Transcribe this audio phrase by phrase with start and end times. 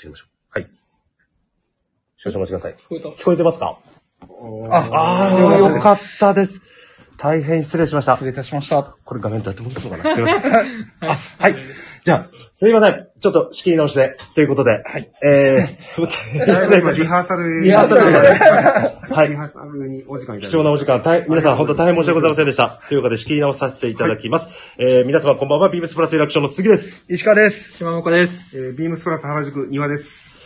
[0.00, 0.58] 切りましょう。
[0.58, 0.70] はい。
[2.16, 2.74] 少々お待ちください。
[2.74, 3.78] 聞こえた聞こえてますか？
[4.70, 6.60] あ、ああ、よかったです。
[7.16, 8.24] 大変失礼しました失。
[8.24, 8.82] 礼いたしました。
[9.04, 10.42] これ画面どうやって戻すのかなすいません。
[11.10, 11.56] あ、はい。
[12.02, 13.08] じゃあ、すいません。
[13.20, 14.16] ちょっと仕切り直しで。
[14.34, 14.82] ということで。
[14.84, 15.10] はい。
[15.22, 19.36] えー、失礼いたしましリハーサルリハーサルでしたねはリい。
[19.36, 22.80] ハーサルにお時間いただ貴重なお時間、大皆さん本当大変申し訳ございませんでした。
[22.88, 24.48] ということで仕切り直させていただきます。
[24.78, 27.04] えー、皆様こんばんは、ビームスプラスリラクションの杉です。
[27.08, 27.76] 石川です。
[27.76, 28.70] 島岡です。
[28.70, 30.38] えー、ビームスプラス原宿庭です。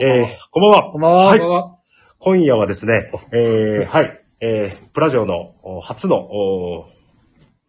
[0.00, 0.90] えー、こんばんは。
[0.90, 1.26] こんばんは。
[1.26, 1.76] はいこんばんは。
[2.18, 6.86] 今夜はですね、えー、はい、えー、プラジオのお初のお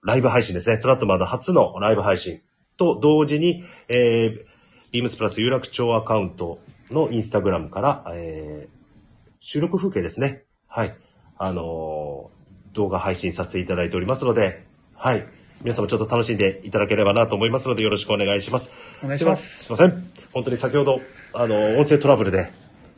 [0.03, 0.79] ライブ配信ですね。
[0.79, 2.41] トラットマンの初のライブ配信
[2.77, 4.45] と同時に、えー、
[4.91, 6.59] ビームスプラス有楽町アカウント
[6.89, 10.45] のインスタグラムから、えー、収録風景ですね。
[10.67, 10.95] はい。
[11.37, 12.37] あのー
[12.77, 14.63] 動画配信させていただいておりますので、
[14.93, 15.27] はい。
[15.63, 18.71] 皆様ちょっと楽しんでいただければなと思いますのでよろしくお願いします。
[19.03, 19.63] お願いします。
[19.63, 20.11] すいません。
[20.31, 21.01] 本当に先ほど、
[21.33, 22.51] あの、音声トラブルで、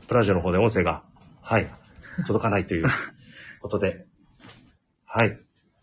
[0.07, 1.03] プラジオの方で音声が、
[1.41, 1.71] はい、
[2.27, 2.87] 届かないという
[3.61, 4.05] ことで、
[5.05, 5.39] はい。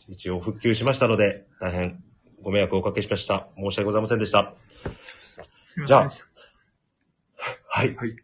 [0.09, 2.05] 一応復旧しましたので、大変
[2.47, 3.49] ご迷惑をおかけしました。
[3.57, 4.55] 申し訳ございませんでした。
[5.85, 6.11] じゃあ、
[7.69, 7.97] はい。
[7.97, 8.15] はい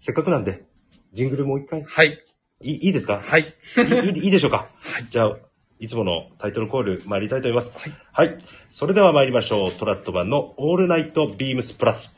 [0.00, 0.64] せっかくなんで、
[1.12, 2.24] ジングルもう一回、はい。
[2.60, 3.20] いいいいですか？
[3.20, 3.54] はい。
[3.76, 4.68] いいいいいでしょうか？
[5.10, 5.36] じゃあ、
[5.78, 7.72] いつものタイトルコール参りたいと思います。
[8.12, 8.36] はい。
[8.68, 9.72] それでは参りましょう。
[9.72, 12.12] TRADMEN の All Night BEAMS+。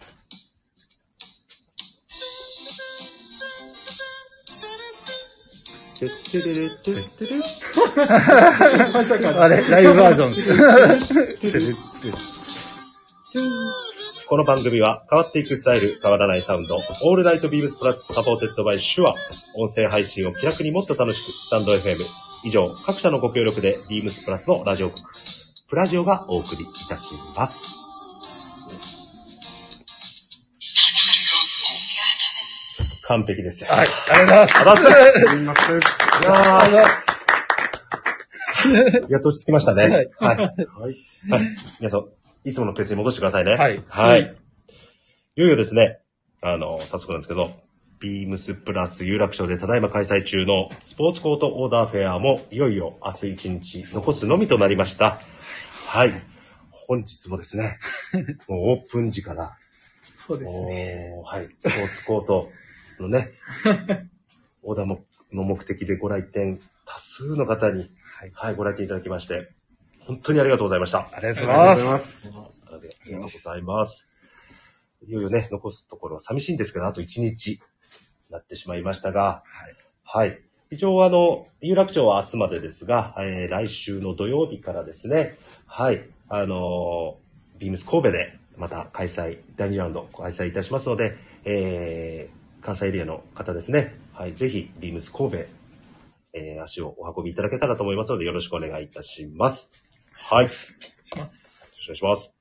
[6.00, 7.38] てってれれってってれ
[8.92, 9.42] まさか。
[9.42, 10.34] あれ、ライブバージョン。
[14.26, 19.14] この番組は変わっていくスタイル、変わらないサウンド、 All Night BEAMS+ supported by Shure。
[19.56, 21.98] 音声配信を気楽にもっと楽しく、スタンド FM。
[22.44, 25.00] 以上、各社のご協力でビームスプラスのラジオ局、
[25.68, 27.60] プラジオがお送りいたします。
[33.10, 33.70] 完璧ですよ。
[33.72, 33.88] はい。
[34.12, 34.88] ありがとうございます。
[34.88, 35.74] あざっすすみません。
[35.74, 35.80] い
[36.24, 37.10] やありがとうございます。
[39.08, 39.82] ーやっと落ち着きましたね。
[39.82, 40.46] はいはい。
[41.28, 41.56] はい。
[41.80, 42.04] 皆さん、
[42.44, 43.56] いつものペースに戻してくださいね。
[43.56, 44.36] はいはい。
[45.34, 45.98] いよいよですね、
[46.40, 47.50] あの、早速なんですけど、
[47.98, 55.18] ビームスプラス有楽町でただいま開催中のスポーツコートオーダーフェアもいよいよ明日一日残すのみとなりました。
[55.88, 56.12] はい。
[56.86, 57.80] 本日もですね、
[58.46, 59.56] もうオープン時から、
[60.00, 61.10] そうですね。
[61.24, 61.48] はい。
[61.58, 62.52] スポーツコート
[63.00, 63.32] のね、
[64.62, 68.30] オーダーもの目的でご来店、多数の方に、はい。
[68.34, 69.50] はい、ご来店いただきまして、
[70.00, 71.08] 本当にありがとうございました。
[71.12, 72.28] ありがとうございます。
[72.28, 74.08] ありがとうございます。
[75.06, 77.60] いよいよね、残すところは寂しいんですけど、あと1日
[78.30, 79.42] なってしまいましたが、
[80.04, 80.26] はい。
[80.28, 80.42] はい。
[80.70, 95.36] 一応、あの、有楽町は明日までですが、えー来週の土曜日からですね、はい、あのービームス神戸でまた開催、第2ラウンド開催いたしますので、えー関西エリアの方ですね、はい、ぜひ、ビームス神戸、
[96.32, 99.72] えー足をお運びいただけたらと思いますので、よろしくお願いいたします。
[100.12, 100.44] はい。
[100.44, 100.74] よろし
[101.10, 101.24] くお願
[101.94, 102.34] いします。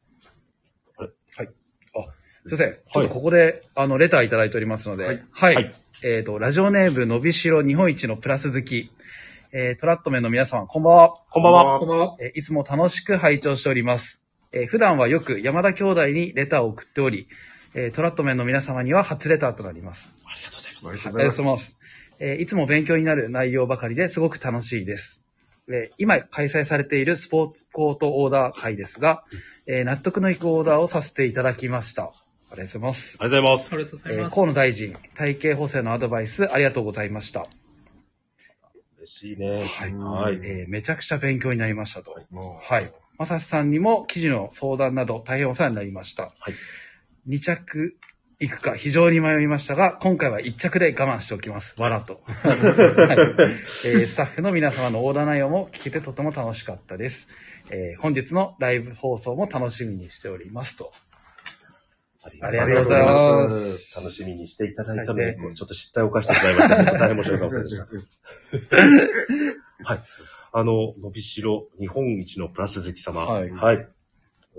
[2.45, 2.73] すいません。
[2.73, 5.55] ちょっとここで、あの、レターいただいておりますので、はい。
[5.55, 8.89] はいえっ、と、ラジオネーム、のびしろ日本一のプラス好き、
[9.51, 11.13] えー、トラットメンの皆様、こんばんは。
[11.29, 11.79] こんばんは。
[11.79, 12.15] こんばんは。
[12.21, 14.21] えーいつも楽しく拝聴しております。
[14.53, 17.27] えー普段はよく山田兄弟にレターを送っており、
[17.73, 20.13] えートラットメンの皆様には初レターとなります。
[20.25, 20.87] ありがとうございます。
[20.89, 21.75] ありがとうございます。
[22.19, 25.23] えーいつも勉強になる内容ばかりですごく楽しいです。
[25.69, 29.23] えー今開催されているスポーツコートオーダー会ですが、
[29.67, 32.11] えー納得のいくオーダーをさせていただきました。
[32.51, 33.17] ありがとうございます。
[33.19, 33.73] ありがとうございます。
[33.73, 34.33] ありがとうございえーます。
[34.35, 37.45] 河野大臣、体型補正のアドバイスありがとうございました。
[38.97, 39.63] 嬉しいね。
[39.63, 40.39] はいはい。
[40.43, 42.19] えーめちゃくちゃ勉強になりましたと。
[42.31, 42.91] もはい。
[43.17, 46.23] まさしさんにも記事の相談など大変お世話になりました。
[46.39, 46.53] はい。
[47.27, 47.95] 2着
[48.39, 51.75] 行くか非常に迷いましたが、今回は1着で我慢しておきます。
[51.79, 52.21] わらと。
[52.43, 52.57] はい
[53.85, 57.27] えースタッフの皆様のオーダー内容も聞けてとても楽しかったです。
[57.69, 60.93] えー本日のライブ放送も楽しみにしておりますと。
[62.41, 68.05] ありがとうございます楽しみにしていただいたので、ちょっと失態を犯してしまいましたので、大変申し訳ございませんで
[68.65, 68.69] し
[69.83, 69.85] た。
[69.93, 70.03] はい。
[70.51, 73.25] あの、伸びしろ日本一のプラス好き様。
[73.25, 73.87] はいはい。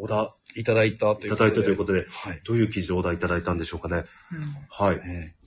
[0.00, 2.06] オーダいただいたとーいただいたというこことで。
[2.08, 2.40] はい。
[2.44, 4.04] どういう記事でオーダーいただいたんでしょうかね。
[4.68, 5.00] はい。
[5.04, 5.40] えー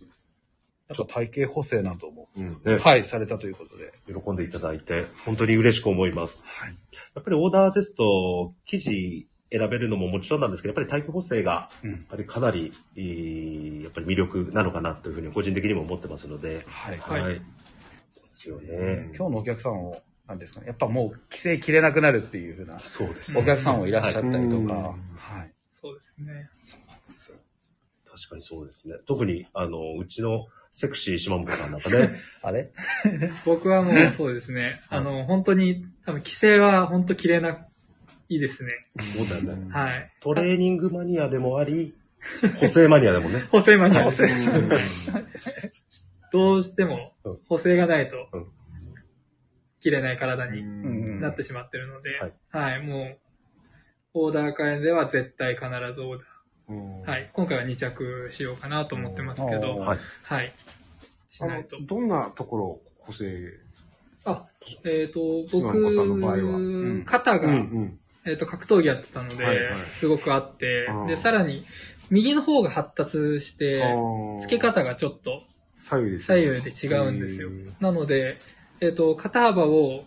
[0.89, 3.93] なんか体型補正なども、うんね、はい、されたということで。
[4.05, 6.43] 喜んでいただいて、本当に嬉しく思います。
[6.45, 6.77] はい。
[7.15, 16.97] やっぱりオーダーですと、記事選べるのももちろんなんですけど、やっぱり体育補正が、うんやっぱりかなり、えーやっぱり魅力なのかなというふうに個人的にも思ってますので、はい。
[16.97, 17.21] はい。
[17.21, 17.41] はい
[18.09, 19.09] そうですよね。
[19.15, 24.83] 今日のお客さんを、なんですかね、やっぱもう規制切れなくなるっていうふうなそうですお客さんもいらっしゃったりとか、うん
[25.17, 25.51] はい。
[25.71, 26.49] そうですね。
[28.05, 28.95] 確かにそうですね。
[29.07, 32.71] 特に、あの、うちのセクシー島本さんなんかね、 あれ？
[33.43, 34.79] 僕はもうそうですね。
[34.89, 37.65] あの、本当に、多分規制は本当切れな
[38.29, 38.71] いですね。
[38.99, 39.73] そうだよね。
[39.73, 40.11] はい。
[40.19, 41.95] トレーニングマニアでもあり、
[42.59, 43.45] 補正マニアでもね。
[43.51, 44.23] 補正マニアです。
[46.31, 48.15] どうしてもうん補正がないと
[49.83, 53.17] うん、切れない体にうんなってしまってるので、はいはい、もう、
[54.15, 57.09] オーダー会では絶対必ずオーダー。
[57.09, 57.29] はい。
[57.33, 59.97] 今回は2着しようかなと思ってますけど、うんはい。
[60.23, 60.53] はい。
[61.27, 61.85] しあないとの、。
[61.85, 63.25] どんなところを補正
[64.25, 64.45] あ、
[64.85, 67.99] えっ、と、島本さんの場合は僕、ん肩が、ん。
[68.25, 71.65] えっ、と、格闘技やってたので、はいはいすごくあってで、さらに、
[72.09, 73.83] 右の方が発達して、
[74.41, 75.43] 付け方がちょっと
[75.81, 77.49] 左右です左右で違うんですよ。
[77.79, 78.37] なので、
[78.83, 80.03] えっ、と、肩幅を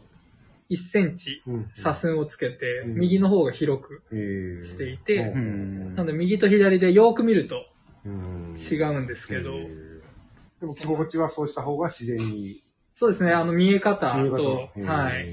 [0.69, 1.70] 1センチうん。
[1.75, 2.94] 差寸をつけて、うん。
[2.96, 4.67] 右の方が広くえー。
[4.67, 5.94] していて、うん。
[5.94, 7.64] なので右と左でよーく見ると
[8.05, 8.55] うん。
[8.58, 10.61] 違うんですけど、えー。
[10.61, 12.62] でも着心地はそうした方が自然に
[12.94, 15.26] そうですね、あの見え方と、えーはい、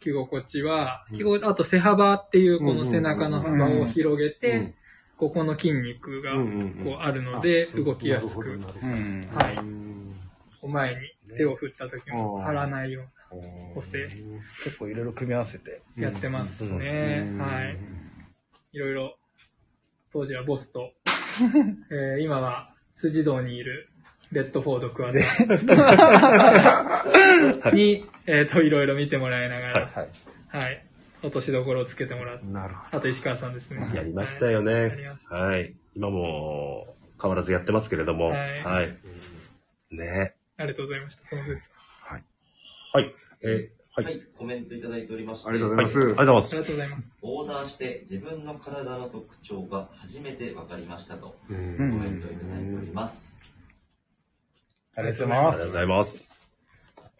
[0.00, 4.74] 着心地は、着心地あと背幅っていうこの背中の幅を広げうてん、
[5.18, 6.84] ここの筋肉がうんうんうん。
[6.84, 9.62] こうあるので、動きやすく、はいなるほど。
[10.66, 10.72] うん。
[10.72, 11.00] 前に
[11.36, 13.04] 手を振った時も張らないよ
[13.74, 14.08] 補正
[14.64, 15.82] 結構いろいろ組み合わせて。
[15.96, 17.26] やってますうんね。
[17.30, 17.78] うんはい。
[18.72, 19.18] いろいろ、
[20.12, 20.92] 当時はボスと、
[21.90, 23.88] えー今は辻堂にいる
[24.32, 25.12] レッドフォードクワ
[27.62, 30.08] タに、えっ、と、いろいろ見てもらいながら、はい。
[30.48, 30.84] はい。
[31.22, 33.90] 落としどころをつけてもらって、なるほあと石川さんですね。
[33.94, 35.28] やりましたよはいやねりまし。
[35.28, 35.74] たはい。
[35.94, 38.28] 今も変わらずやってますけれども。
[38.28, 38.96] はいはい。
[39.90, 41.26] ねありがとうございました。
[41.26, 41.70] その説。
[42.02, 43.14] はい。
[43.42, 44.04] えーはい。
[44.04, 45.90] はい、コメントいただいておりまして、ありがとうごはい。
[45.90, 46.62] ざいますありがとうございますあり。
[46.62, 47.12] がとうございます。
[47.22, 51.34] オーダーして自分の体の特徴が初めて分かりましたと、ど。
[51.48, 53.38] コメントいただいております。
[54.94, 55.56] ありがとうございます。
[55.56, 56.24] ありがとうございます。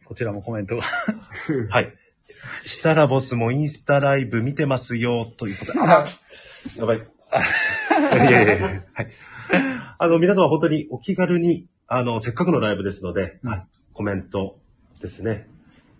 [0.05, 0.83] こちらもコメントが。
[1.71, 1.95] はい。
[2.63, 5.79] したらボスもインスタライブ見てますよ、ということで。
[5.81, 6.07] あら
[6.77, 6.99] やばい。
[6.99, 7.03] い
[8.15, 9.09] やいやいやはい。
[9.99, 13.67] あの、皆様本当にお気軽に、あの、せっかくのライブですので、はい。
[13.95, 14.59] コメント
[15.01, 15.49] ですね。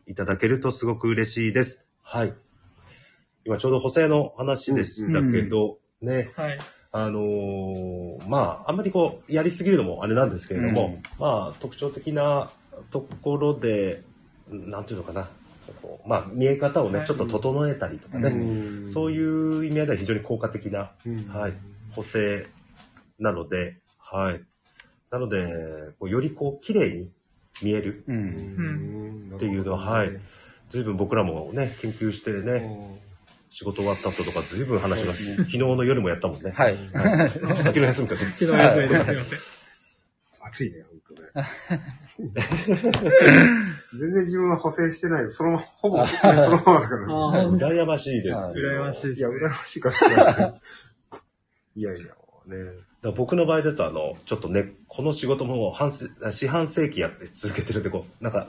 [0.07, 1.83] いただけるとすごく嬉しいです。
[2.03, 2.35] はい。
[3.47, 6.59] 今ちょうど補正の話でしたけど、ね、はい。
[6.93, 12.51] あのーまあ、あんまりこう、やりすぎるのもあれなんですけれども、まあ、特徴的な
[12.91, 14.03] ところで、
[14.51, 15.31] なんていうのかな、
[15.81, 21.55] こうまあ、見え方をね、はいちょっと整えたりとかね、うんそういう意味合いでは非常に効果的な、うんはい、
[21.93, 22.47] 補正
[23.19, 24.43] なので、はい。
[25.11, 27.11] なので、こうよりこう、綺麗に
[27.63, 28.05] 見える。
[28.05, 30.21] っていうのははい
[30.71, 32.99] 随分僕らもね、研究してね、
[33.51, 36.53] 仕事終わった後とか随分話が、ね昨日の夜もやったもんね。
[36.55, 36.77] はい。
[37.57, 38.31] 昨日休みかしら。
[38.33, 39.05] 昨日休みです。
[39.05, 39.39] すいません。
[40.49, 41.47] 暑いね、本当ね。
[43.99, 45.31] 全然自分は補正してない。
[45.31, 47.15] そのまま、ほぼ、 そのままだからね。
[47.15, 50.55] ああ、羨ましいです羨ましいいや、羨ましいかしら。
[51.77, 52.03] いやいや、
[52.47, 52.88] ね。
[53.01, 58.49] だ僕の場合だと、あの、ちょっとね、この仕事も半世、四半世紀やって続けてるんで、こう、なんか、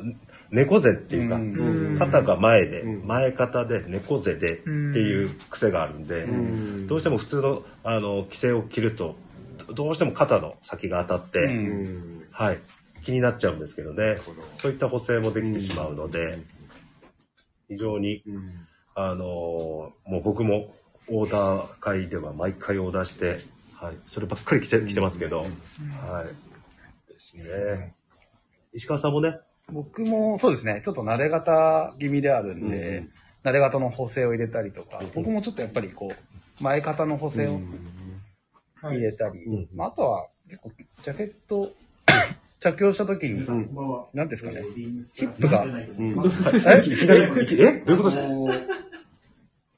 [0.49, 1.95] 猫背っていうか、うん。
[1.99, 3.07] 肩が前で、うん。
[3.07, 6.87] 前肩で、猫背でっていう癖があるんで、ん。
[6.87, 9.15] どうしても普通の、あの、規制を着ると、
[9.67, 11.39] どどうしても肩の先が当たって。
[12.31, 12.59] はい、
[13.03, 14.15] 気になっちゃうんですけどね。
[14.53, 16.39] そういった補正もできてしまうので、
[17.67, 18.67] 非常に、うん。
[18.95, 20.73] あのーもう僕も
[21.07, 23.39] オーダー会では毎回オーダーして、
[23.81, 25.49] はい、そればっかり着て着てますけど、はい。
[27.09, 27.95] ですね。
[28.73, 29.39] 石川さんもね、
[29.71, 33.05] 僕もそうですね、ちょっと慣れ型気味であるんで、
[33.43, 37.61] 慣れ型の補正を入れたりとか、僕もちょっとやっぱりこう、前型の補正を
[38.83, 40.71] 入れたり、うんまあ、あとは結構
[41.01, 41.71] ジャケット
[42.59, 43.69] 着用した時に、ん
[44.13, 44.61] 何ですかね、
[45.13, 45.79] ヒップが、うん。
[45.79, 45.85] え？
[47.85, 48.25] どういうことですか？
[48.25, 48.47] あの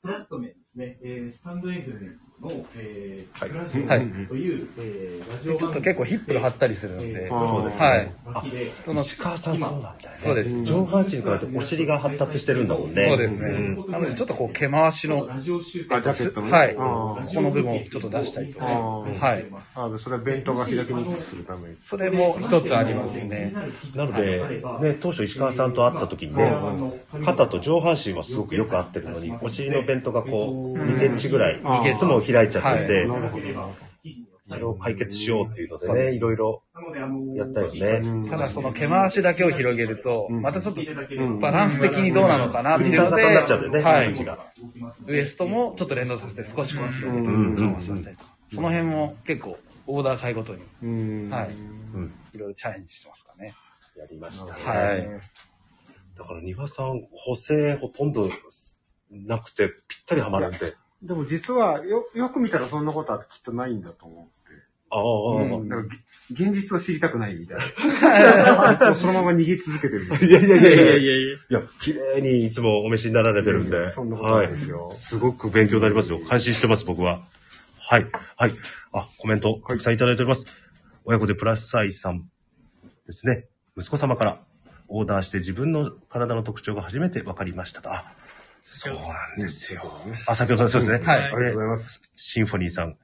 [0.02, 3.58] トラットメンですね、えー、スタンド FM の、えー、はい。
[3.58, 4.28] ラジオはい。
[4.28, 7.86] という、えー、ラジオちょっと結構ヒップが張ったりするので、えーそうですね。
[7.86, 8.12] はい。
[8.86, 10.16] その石川さんそうなんだよね。
[10.16, 10.64] そうです。
[10.64, 12.88] 上半身からお尻が発達してるんだもんね。
[12.90, 13.52] そうですね。
[13.52, 13.92] うん。
[13.92, 16.76] なのでちょっとこう毛回しの、ラジオ集あ、ジャケットのねはい。
[16.76, 18.60] この部分をちょっと出したりと。
[18.60, 19.46] かはい。
[19.76, 21.76] あ、それは弁当が開きにくくするために。
[21.80, 23.54] それも一つありますね。
[23.96, 26.54] なので、ね、当初石川さんと会った時にね、
[27.24, 33.08] 肩と上半身はすごくよく合ってるのに、お尻のベントがこう、2センチぐらい、いつも開いちゃってて。
[34.44, 36.64] それを解決しようっていうのでね、いろいろ
[37.36, 38.02] やったよね。
[38.04, 44.14] うんただその毛回しだけを広げると、んまたちょっとんバランス的にどうなのかなっていうので、はい。
[45.08, 48.36] ウエストもちょっと連動させて少しこう広げてうん緩和させたりとか。
[48.54, 49.58] その辺も結構
[49.88, 51.30] オーダー買いごとに、うん。
[51.30, 51.50] はい
[51.94, 52.14] うん。
[52.34, 53.54] いろいろチャレンジしてますかね。
[53.98, 54.52] やりましたね。
[54.64, 55.22] はい
[56.18, 58.30] だから、庭さん、補正ほとんど
[59.10, 60.76] なくて、ぴったりはまるんで。
[61.04, 64.32] でも実は、よ、よく見たらそんなことはきっとないんだと思って。
[64.92, 65.96] ああ、うんなんか、
[66.32, 68.96] げ現実を知りたくないみたいな。
[68.96, 70.98] そのまま逃げ続けてるいいやいやいやいやいや。
[70.98, 71.36] いやいや。
[71.36, 73.92] いや、綺麗にいつもお召しになられてるんで。
[73.92, 74.90] そんなことはないいですよ。
[74.92, 76.20] すごく勉強になりますよ。
[76.20, 77.22] 感心してます、僕は。
[77.80, 78.08] はい。
[78.38, 78.54] はい。
[78.94, 80.46] あ、コメント、たくさんいただいております。
[81.04, 82.30] 親子でプラスサイさん
[83.08, 83.48] ですね。
[83.76, 84.42] 息子様から
[84.88, 87.92] オーダーして自分の体の特徴が初めて分かりましたと。
[87.92, 88.14] あ、
[88.64, 89.82] そうなんですよ。
[90.28, 91.06] あ、先ほどのそうですね。
[91.06, 92.02] はいありがとうございます。
[92.16, 92.98] シンフォニーさん。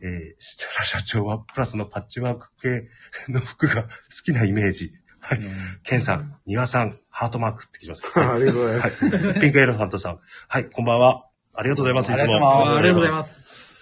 [0.00, 2.88] えー、設楽社長はプラスのパッチワーク系
[3.32, 3.88] の服が好
[4.24, 4.92] きなイメージ。
[5.20, 5.40] はい。
[5.82, 8.02] ケンさん、ニワさん、ハートマークってきます。
[8.14, 9.04] ありがとうございます。
[9.08, 9.40] はい。
[9.40, 10.20] ピンクエレファントさん。
[10.48, 11.26] はい、こんばんは。
[11.54, 12.12] ありがとうございます。
[12.12, 12.76] いつも。
[12.76, 13.72] ありがとうございます。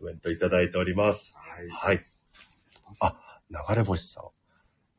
[0.00, 1.34] コメントいただいております。
[1.36, 1.68] はい。
[1.70, 2.06] はい。
[3.00, 4.24] あ、流れ星さん。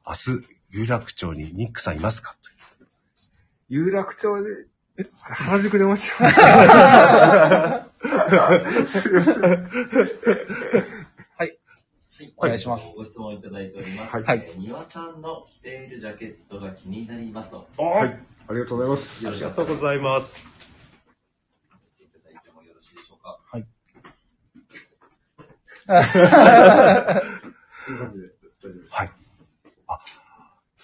[0.08, 2.34] 明日、有楽町にニックさんいますか？
[2.34, 2.50] と
[3.68, 4.50] 有楽町で、
[5.22, 6.30] 原宿でお待ちしてま
[8.88, 9.02] す。
[9.02, 9.44] すいません。
[11.38, 11.60] はい。
[12.38, 12.94] お願いします。
[12.96, 14.14] ご質問いただいております。
[14.14, 17.68] はいはいえー庭さんの着ているジャケットが気になりますと。
[17.78, 18.20] はい。
[18.48, 19.28] ありがとうございます。
[19.28, 20.38] ありがとうございます。
[20.38, 20.42] い
[22.08, 23.40] ただいてもよろしいでしょうか？
[23.52, 23.66] はい。
[28.92, 29.12] あ、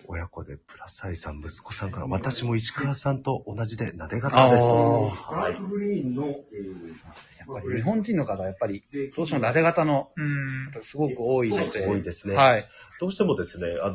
[0.08, 5.12] 親子でプラスサイさん、息子さんから、私も石川さんと同じで、なで型ですと。
[5.32, 8.84] ダークグリーンの、えーやっぱり日本人の方はやっぱり、
[9.16, 10.84] どうしてもラテ型の、うん。
[10.84, 11.86] すごく多いので。
[11.86, 12.36] 多いですね。
[12.36, 12.68] はい。
[13.00, 13.94] どうしてもですね、あの、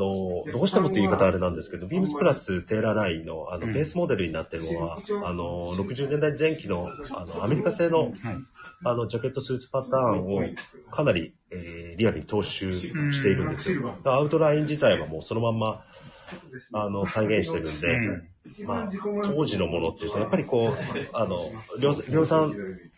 [0.52, 8.12] どうしてもっていう言い方あれなんですけど、ビームスプラステーラーラインの、あの、うんベースモデルになってるのは、あの、60年代前期の、あの、アメリカ製の、
[8.84, 10.42] あの、ジャケットスーツパターンを、
[10.90, 13.98] かなり、えーリアルに踏襲しているんですよ。
[14.04, 15.84] アウトライン自体はもうそのまんま、
[16.72, 18.90] あの、再現してるんで、まあ、
[19.22, 20.72] 当時のものっていうと、やっぱりこう、
[21.12, 21.50] あの、
[21.82, 22.54] 量量産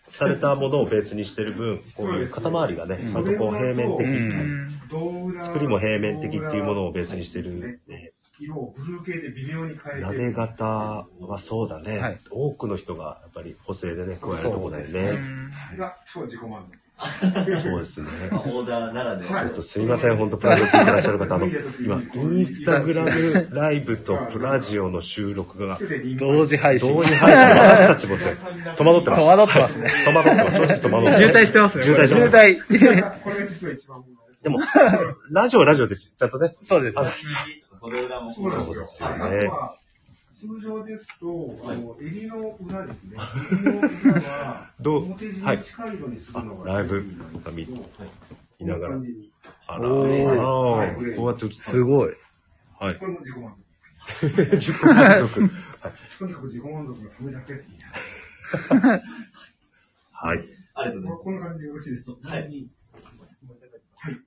[0.07, 4.63] されたものをベースにしてる分、こういう肩周りがね、あとこう平面的、うん
[5.41, 7.79] 作りも平面的っていうものをベースにしてるんで、
[8.39, 10.03] 色をブルー系で微妙に変えて。
[10.03, 12.21] なで型はそうだね、はい。
[12.31, 15.19] 多くの人がやっぱり補正でね、加えるとこだよそうね。
[15.79, 16.82] が超自己満足。
[17.61, 18.09] そうですね。
[18.31, 19.41] まあオーダーならでは。
[19.41, 21.49] ちょっとすみません、本当プラジオ聞いてらっしゃる方、あの、
[21.81, 25.79] 今、インスタグラムライブとプラジオの収録が、
[26.19, 26.95] 同時配信。
[26.95, 28.23] 同時配信、私たちもね、
[28.77, 29.23] 戸惑ってます。
[29.23, 29.91] 戸惑ってますね。
[30.05, 30.57] 戸惑ってます。
[30.57, 31.33] 正直戸惑ってます。
[31.33, 32.27] 渋滞してますね渋滞してます。
[32.27, 33.23] 渋滞。
[33.23, 34.43] これが実は一番問題。
[34.43, 34.61] でも、
[35.31, 36.55] ラジオはラジオですし、ちゃんとね。
[36.63, 37.05] そうですね。
[37.81, 38.35] 袖裏も。
[38.35, 39.51] そうですよあね
[40.43, 43.17] 通常ですと、あの、襟の裏ですね。
[43.53, 43.79] 襟の
[44.11, 47.05] 裏は、どう表地近いのにするのが、あライブ
[48.61, 49.01] ながら
[49.69, 52.13] あら、こうやって映すごい。
[52.81, 52.97] はい。
[52.97, 53.57] これも自己満
[54.21, 55.29] 自己満足。
[55.29, 55.49] 足。
[56.19, 57.69] とにかく自己満足のためだけでいい
[60.11, 60.39] はい。
[60.75, 62.29] ありがとうございまこんな感じでよろしいでしょうか。
[62.31, 62.49] はいは
[64.11, 64.21] い。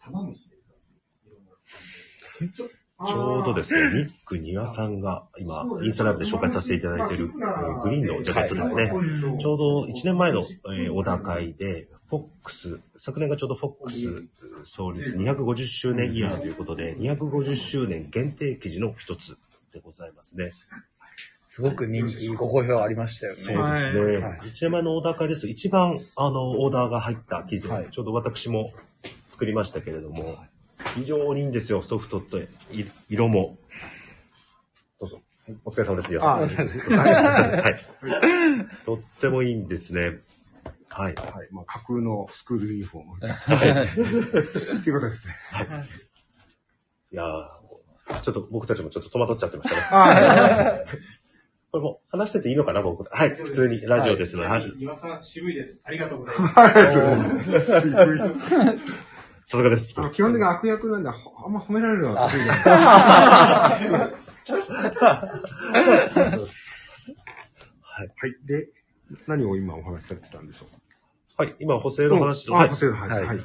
[0.00, 2.56] 玉虫ですか？
[2.56, 8.90] ちょうどですね、ニック・ニワさんが今、インスタライブで紹介させていただいている、えーグリーンのジャケットですね。
[9.38, 14.24] ちょうど1年前の、えーオーダー会で、フォックス、昨年がちょうどフォックス
[14.64, 19.36] 創立250周年イヤーということで、250周年限定記事の一つ
[19.72, 20.52] でございますね。
[21.46, 23.38] すごく人気、ご好評ありましたよね。
[23.38, 24.18] そうですね。
[24.24, 24.38] はい。
[24.38, 27.88] 1年前のオーダー会ですと、一番、あの、オーダーが入った記事で、はい。
[27.90, 28.72] ちょうど私も
[29.28, 30.36] 作りましたけれども、
[30.94, 32.46] 非常にいいんですよ、ソフトとい
[33.08, 33.58] 色も。
[35.00, 35.20] どうぞ。
[35.64, 36.10] お疲れ様です。
[36.10, 36.36] 皆さんあ
[37.62, 38.84] はい。
[38.84, 40.20] とってもいいんですね。
[40.88, 41.14] はい。
[41.14, 41.48] はい。
[41.52, 44.82] まあ、架空のスクールユニフォーム。
[44.82, 45.34] ということですね。
[47.10, 49.82] いやーちょっと僕たちもちょっと戸惑っちゃってましたね。
[49.90, 50.84] あ
[51.70, 53.04] これもう話してていいのかな、僕。
[53.10, 53.30] はい。
[53.30, 54.48] 普通にラジオですので。
[54.48, 54.72] はい。
[54.78, 55.80] 岩さん、渋いです。
[55.84, 56.60] ありがとうございます。
[56.60, 57.80] ありがとうございます。
[57.80, 58.18] 渋い
[59.50, 59.94] さすがです。
[59.94, 62.66] 基本的に悪役なんで、ほあんま褒められるのは得意じゃない。
[67.80, 68.08] はい。
[68.14, 68.36] はい。
[68.44, 68.68] で、
[69.26, 70.70] 何を今お話しされてたんでしょう
[71.34, 71.44] か？
[71.44, 71.56] はい。
[71.60, 73.10] 今、補正の話の、あ、はい補正の話。
[73.10, 73.38] はいはい。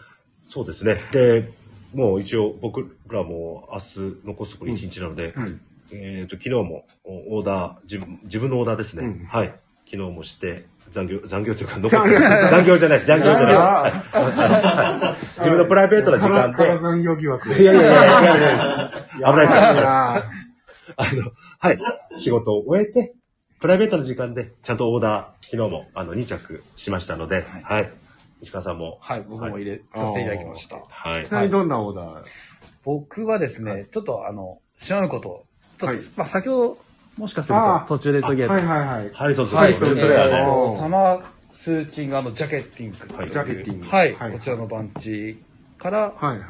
[0.49, 1.01] そうですね。
[1.13, 1.49] で、
[1.93, 3.85] もう一応僕らも明日
[4.25, 5.61] 残すところ1日なので、うん
[5.93, 9.05] えっ、と、昨日もおオーダー、自分、自分のオーダーですね。
[9.05, 9.57] うんはい。
[9.85, 13.07] 昨日もして、残業、残業というか、 残ってます残業じゃないです。
[13.07, 13.99] 残業じゃないで
[15.23, 15.39] す。
[15.39, 16.57] 自分のプライベートな時間で。
[16.57, 17.53] 空残業疑惑。
[17.53, 18.91] いやいやいや、違う違う。
[19.17, 19.63] 危ないですよ。
[19.63, 21.79] あの、はい。
[22.17, 23.13] 仕事を終えて、
[23.59, 27.91] プライベートの時間で、ちゃんとオーダー、昨日も、あの、2着しましたので、はい。
[28.41, 28.97] 石川さんも。
[29.01, 30.81] はい、僕も入れさせていただきました。
[30.89, 31.31] はいち。
[31.31, 32.25] なみにどんなオーダー？
[32.83, 35.45] 僕はですね、ちょっとあの、知らぬこと、
[35.79, 36.77] ちょっと、はいまあ先ほど、
[37.17, 38.53] もしかすると途中で途切れた。
[38.53, 39.09] はいはいはい。
[39.13, 40.37] ハリソンズはい、それそれはね。
[40.39, 43.15] えーとサマースーチングジャケッティング。
[43.15, 45.37] はいジャケッティングはい、はいこちらのバンチ
[45.77, 46.47] から、はいはい。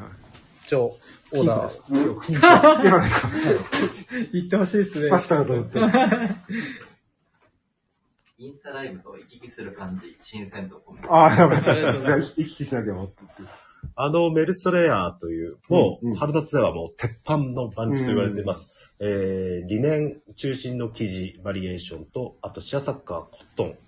[0.64, 0.96] 一応、
[1.32, 1.92] オーダー。
[1.92, 2.32] ピンク。
[2.32, 3.18] いや、なんか、
[4.32, 5.08] 言ってほしいですね。
[5.08, 5.78] スパスタだと思って。
[8.38, 11.14] インスタライブと行き来する感じ、新鮮とコメント。
[11.14, 12.02] ああ、よかったです。
[12.02, 13.14] じゃあ、行き来しなきゃ思って。
[13.96, 18.70] あの、メルソレアという、もう、うんうん春夏ではもう鉄板のバンチと言われています。
[19.00, 23.78] えー、理念中心の生地バリエーションと、あとシアサッカー、コットン。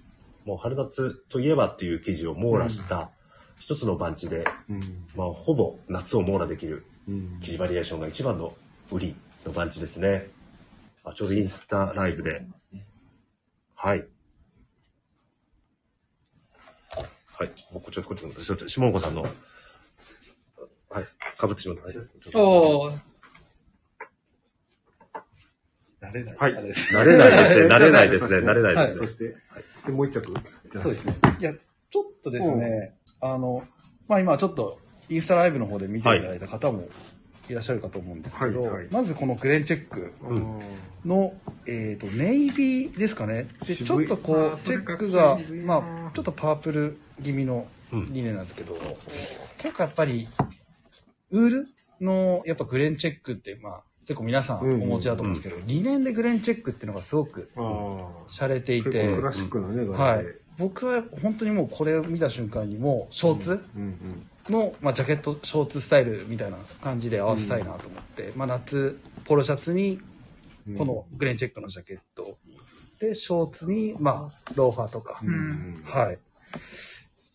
[0.45, 3.11] もう春夏といえばっていう生地を網羅した
[3.59, 5.07] 一つのバンチで、うん。
[5.15, 8.55] まあ、ほぼ夏を網羅できるうん生地バリエーションが一番の
[8.91, 10.29] 売りのバンチですね。
[11.05, 12.45] あちょうどインスタライブで。
[13.75, 14.07] はい。
[17.39, 17.49] はい。
[17.71, 21.05] もうこっち、こっち、ちょっと、下子さんの、はい。
[21.37, 21.85] かぶってしまった。
[21.85, 21.97] はい
[22.35, 23.16] おー
[26.01, 26.37] 慣れない。
[26.39, 26.53] はい。
[26.53, 27.69] 慣れないですね。
[27.69, 28.37] 慣れないですね。
[28.47, 28.99] 慣れないですね。
[28.99, 29.37] そして、
[29.87, 30.33] でもう一着。
[30.79, 31.15] そうですね。
[31.41, 33.67] いや、ちょっとですね、あの、
[34.09, 36.89] まあ今ちょっとインスタライブの方で見ていただいた方も
[37.49, 40.61] いらっしゃるかと思うんですけど、まずこのグレンチェックうん。
[41.05, 41.35] の、
[41.67, 43.49] えっ、と、ネイビーですかね。
[43.67, 48.13] で、ちょっとこう、チェックがまあ、ちょっとパープル気味のうん。
[48.13, 48.77] リネンなんですけど、
[49.59, 50.27] 結構やっぱり、
[51.31, 51.65] ウール
[52.01, 57.51] の、やっぱグレンチェックって、まあ、結構皆さんお持ちだと思うんですけど、リネンでグレンチェックっていうのがすごく。
[58.29, 60.25] 洒落ていてク、ラシックなね、はい。
[60.59, 70.01] 僕は本当にもうこれを見た瞬間にもうショーツうんの、まあ、ジャケットショーツスタイルみたいな感じで合わせたいなと思って、まあ、夏ポロシャツに
[70.69, 70.77] うん。
[70.77, 72.39] このグレンチェックのジャケット
[73.01, 75.21] でショーツにまあローファーとか。
[75.85, 76.19] はい。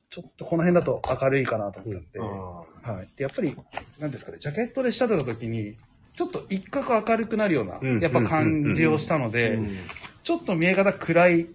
[0.09, 3.55] ちょっとこの辺だと明るいかなと思って、あはい、でやっぱり
[3.97, 5.77] なんですかねジャケットで仕立てた時に
[6.15, 9.29] ちょっと一角明るくなるような、うんやっぱ感じをしたのあ。
[9.29, 9.77] で、うん
[10.23, 11.47] ちょっと見え方暗い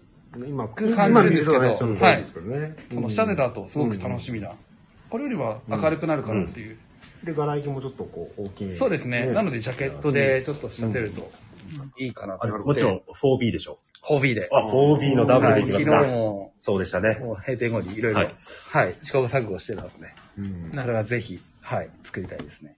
[0.48, 2.76] 今、く感じるんですけど今見るとねちょっと怖いですけどね。
[2.90, 4.50] その仕立てた後すごく楽しみな、
[5.08, 6.76] これよりは明るくなるかなっていう、
[7.22, 8.70] で、柄行きもちょっとこう、大きい。
[8.70, 9.26] そうですね。
[9.26, 11.30] なのでジャケットでちょっと仕立てると
[11.96, 13.02] いいかなとあ思って、もちろん
[13.38, 14.48] 4B でしょ？4B で。
[14.52, 15.90] あ、4B のダブルでいきますか。
[15.92, 16.04] はい。
[16.06, 17.18] 昨日もそうでしたね。
[17.20, 18.30] もう閉店後にいろいろは
[18.70, 18.90] はい。
[18.90, 19.94] い、試行錯誤してたので。
[20.38, 20.72] うん。
[20.74, 21.90] それはぜひはい。
[22.04, 22.76] 作りたいですね、はい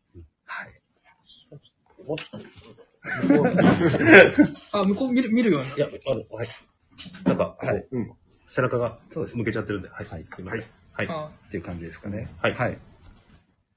[4.73, 5.69] あ、向こう見る、見るように。
[5.71, 6.49] いや、あの、はい。
[7.25, 8.13] なんか、はいうん
[8.51, 10.07] 背中がそうです向けちゃってるんで、はい。
[10.07, 10.65] はいすいません。
[10.93, 11.07] はい。
[11.11, 12.79] あっていう感じですかねはい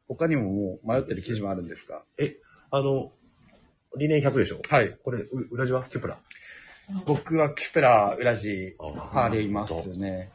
[0.08, 2.38] 他にももう迷ってる記事もあるんですがえ、
[2.70, 3.12] あの、
[3.98, 4.62] 理念100でしょ？
[4.70, 5.84] はいこれ、う裏地は？
[5.90, 6.18] キュプラ？
[7.06, 8.78] 僕はキュプラ裏地
[9.14, 10.32] あありますね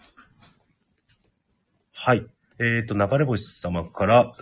[1.95, 2.27] はい。
[2.59, 4.33] えっ、と、流れ星様から、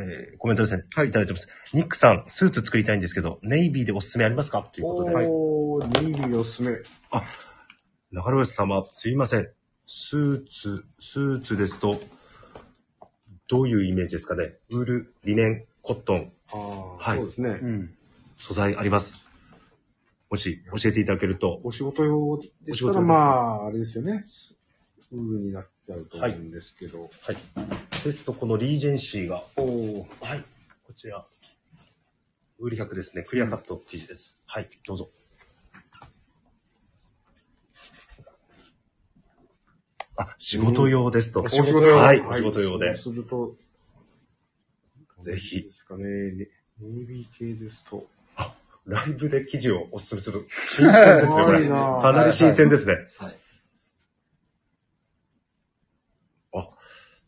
[0.00, 0.84] えーコメントですね。
[0.94, 1.48] はいいただいてます。
[1.72, 4.62] ニックさん、スーツ作りたいんですけど、ネイビーでおすすめありますか？
[4.62, 5.14] ということで。
[5.26, 6.70] おー、ネイビーおすすめ。
[6.72, 6.78] 流
[8.12, 9.48] れ星様、すいません。
[9.86, 12.00] スーツ、スーツですと、
[13.48, 14.54] どういうイメージですかね？
[14.70, 17.50] ウール、リネン、コットン、ああ、はいそうですね。
[17.62, 17.94] うん
[18.36, 19.22] 素材あります。
[20.28, 21.60] もし、教えていただけると。
[21.64, 23.24] お仕事用でしたら、お仕事用ですか？
[23.24, 23.30] ま
[23.62, 24.24] あ、あれですよね。
[25.12, 27.08] ウールになっちゃうと思うんですけど。
[27.22, 27.36] はい。
[28.06, 30.44] ですと、このリージェンシーが、おおはい。
[30.86, 31.26] こちら、
[32.60, 33.24] ウール100ですね。
[33.24, 34.38] クリアカット生地です。
[34.46, 35.10] はい、どうぞ。
[40.18, 41.42] あ、仕事用ですと。
[41.42, 42.96] お仕事用はい、お仕事用で。
[42.96, 43.56] そうすると、
[45.20, 46.04] ぜひですかね。
[46.04, 48.06] ネネイビー系ですと。
[48.86, 50.46] ライブで生地をおすすめする。
[50.48, 51.68] 新鮮ですね、これ。
[51.68, 52.94] かなり新鮮ですね。
[53.18, 53.36] はい。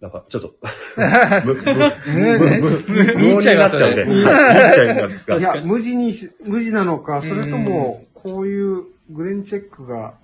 [0.01, 0.55] なんか、ちょっと、
[1.45, 5.43] む、む、む、む、無音になっちゃうんで、はい見入っちゃいますがい。
[5.43, 10.15] や、無地にし、無地なのか、それとも、こういうグレンチェックが、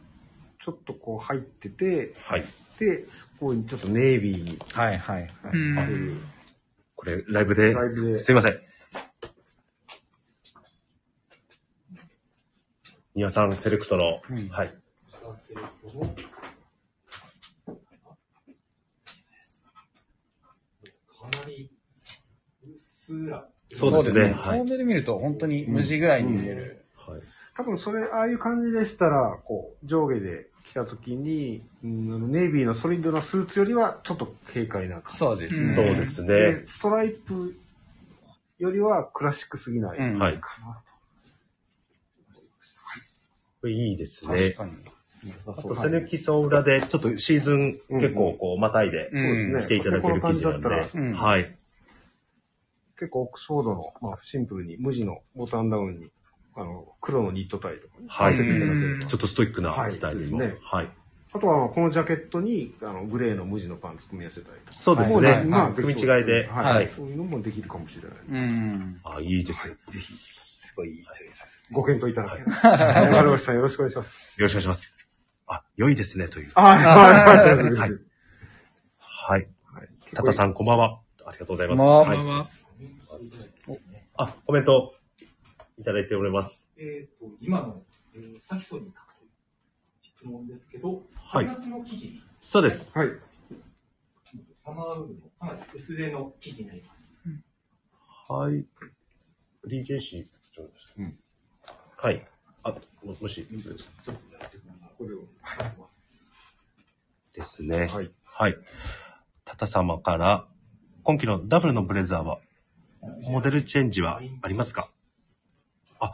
[0.61, 2.45] ちょっとこう入ってて、はい。
[2.79, 5.31] で、そこにちょっとネイビーにはいはいはい。
[6.95, 8.61] これ、ライブでライブで、すいません。
[13.15, 14.75] ニアさんセレクトの、うんはい。
[21.31, 21.71] かなり、
[22.65, 22.71] うっ
[23.05, 23.47] すら。
[23.73, 24.31] そうですね。
[24.31, 24.65] 遠はい。
[24.65, 26.87] 目で見ると本当に無地ぐらいに見える。
[26.97, 27.21] はい。
[27.57, 35.19] 多分それ、ああいう感じでしたら、こう、上下で来た時に、うん、あのネイビーのソリッドなスーツよりは、ちょっと軽快な感じ。
[35.19, 35.65] そうですね。
[35.67, 36.29] そうですね。
[36.29, 37.57] で、ストライプ
[38.59, 40.81] よりはクラシックすぎないうん感じかな。
[43.61, 44.57] これいいですね確。
[44.57, 44.73] かに。
[45.47, 49.11] あと、セネキソ裏で、ちょっとシーズン結構こう、またいで。
[49.63, 51.57] 来ていただける記事なんで、うんはい。
[52.99, 56.11] 結構オックスフォードの、まあ、シンプルに無地のボタンダウンに、
[56.57, 60.39] あの、黒のニットタイとかね、はい合わせていただければちょっとストイックなスタイルにも。
[60.39, 60.89] ははいい。
[61.33, 64.73] あとは、このジャケットに、あの、グレーの無地のパンツ組み合わせたりとか。
[64.73, 65.33] そうですね。
[65.33, 66.47] はいまあ、組み違いで。
[66.49, 66.89] はい、はい。
[66.89, 68.45] そういうのもできるかもしれない。
[68.45, 69.01] うん。
[69.03, 69.67] あ、いいです。
[69.67, 71.65] よぜひ、すごいいいチョイスです。
[71.73, 73.11] ご検討いただければ。
[73.11, 74.41] 丸星さんよろしくお願いします。
[74.41, 74.99] ろしくお願いします。
[75.49, 76.53] あ、良いですね、という。
[76.55, 77.91] はい、はい、はい、はいはい。
[79.19, 79.49] はい。
[80.15, 81.01] タタさん、こんばんは。
[81.27, 81.79] ありがとうございます。
[81.79, 82.64] こんばんは。
[84.17, 84.95] あ、コメント
[85.79, 86.71] いただいております。
[86.77, 87.83] えっ、と、今の、
[88.15, 89.05] えー、サキソに書
[90.03, 92.97] 質問ですけど、はい春夏の生地、そうです。
[92.97, 93.09] はい。
[94.65, 97.05] サマーウールのかなり薄手の生地になります。
[98.33, 98.65] はい。
[99.67, 100.27] DJC。
[100.99, 101.19] うん
[101.97, 102.27] はい。
[102.63, 102.71] あ、
[103.03, 103.47] ももし、
[104.99, 105.21] これを。
[107.35, 107.89] ですね。
[107.89, 108.11] はい。
[108.25, 108.57] はい。
[109.45, 110.47] タタ様から、
[111.03, 112.41] 今期のダブルのブレザーは、
[113.29, 114.89] モデルチェンジはありますか？
[116.01, 116.13] あ、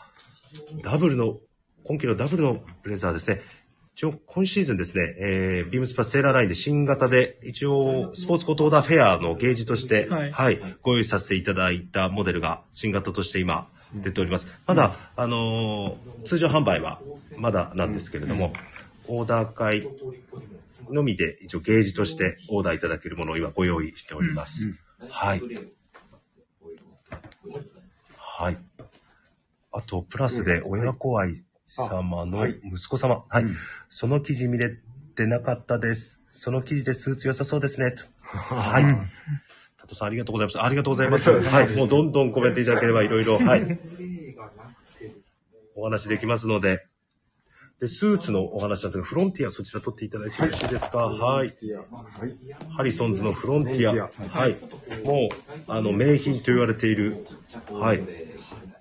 [0.83, 1.39] ダブルの、
[1.85, 3.41] 今期のダブルのブレザーですね。
[3.95, 14.47] 一応、今シーズンですね、えー、ビームスパスセーラーラインで新型で、一応、スポーツコートオーダーフェアのゲージとして、はいご用意させていただいたモデルが新型として今、出ております。
[14.67, 17.01] まだ、あのー通常販売は
[17.37, 18.53] まだなんですけれども、
[19.09, 19.87] オーダー会
[20.89, 24.73] のみで一応ゲージとしてオーダーいただけるものを今ご用意しております。
[25.09, 25.43] はい。
[28.17, 28.59] はい。
[29.73, 33.25] あと、プラスで親子愛様のはい息子様。
[33.29, 33.45] はい。
[33.45, 33.55] うん
[33.89, 34.77] その記事見れ
[35.15, 36.21] てなかったです。
[36.29, 37.93] その記事でスーツ良さそうですね。
[37.93, 38.05] と。
[38.23, 38.85] はい。
[39.77, 40.63] タトさんありがとうございます。
[40.63, 41.31] ありがとうございます。
[41.31, 41.79] ありがとうございますはい。
[41.81, 43.79] もうどんどんコメントいただければいろいろ、はい。
[45.75, 46.90] お話できますので。
[47.81, 50.99] で、スーツのお話なんですが、フロンティアそちら取っていただいてよろしいですか？
[50.99, 51.57] はい。
[52.69, 54.11] ハリソンズのフロンティア。
[54.29, 54.59] はい。
[55.03, 57.27] もう、あの、名品と言われている。
[57.73, 58.03] はい。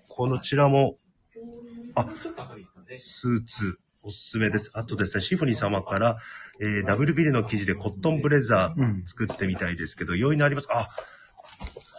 [0.09, 0.97] こちらも、
[1.95, 2.07] あ、
[2.97, 4.71] スーツ、おすすめです。
[4.73, 6.17] あとですね、シフォニー様から、
[6.59, 10.77] えー、ダブルビルの生地でコットンブレザー作ってみたいですけど、良いのありますか？
[10.77, 10.89] あ、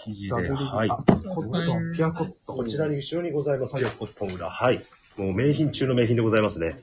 [0.04, 0.88] 生地で、はい。
[0.88, 2.56] コットン、ピアコットン。
[2.58, 3.74] こちらに後ろにございます。
[3.74, 4.50] ピアコットン裏。
[4.50, 4.84] はい。
[5.16, 6.80] もう名品中の名品でございますね。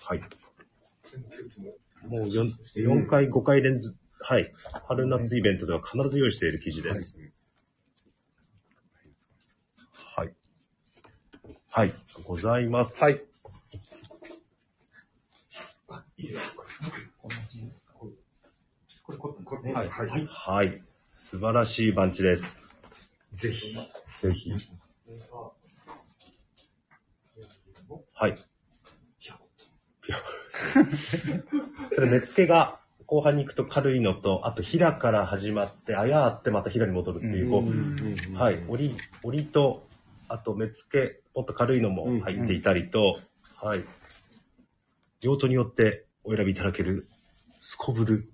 [0.00, 0.20] はい。
[2.08, 4.52] もう 4, 4回、5回連続、はい。
[4.88, 7.18] 春夏イベントでは必ず用意している記事です。
[10.16, 10.34] はい。
[11.70, 11.90] はい。
[12.24, 13.02] ございます。
[13.02, 13.22] はい。
[19.74, 20.26] はいはい。
[20.28, 20.82] はい。
[21.14, 22.60] 素晴らしいバンチです。
[23.32, 23.76] ぜひ。
[24.16, 24.52] ぜひ。
[28.20, 28.34] はい。
[31.90, 37.70] それ、目付けが後半に行くと軽いのと、あと、平から始まって、あやーってまた平に戻るっていう、こう、
[38.36, 38.62] はい。
[38.68, 39.88] 折り、折りと、
[40.28, 43.18] あと、目付け、もっと軽いのも入っていたりと、
[43.56, 43.84] はい。
[45.22, 47.08] 用途によってお選びいただける、
[47.58, 48.30] すこぶる、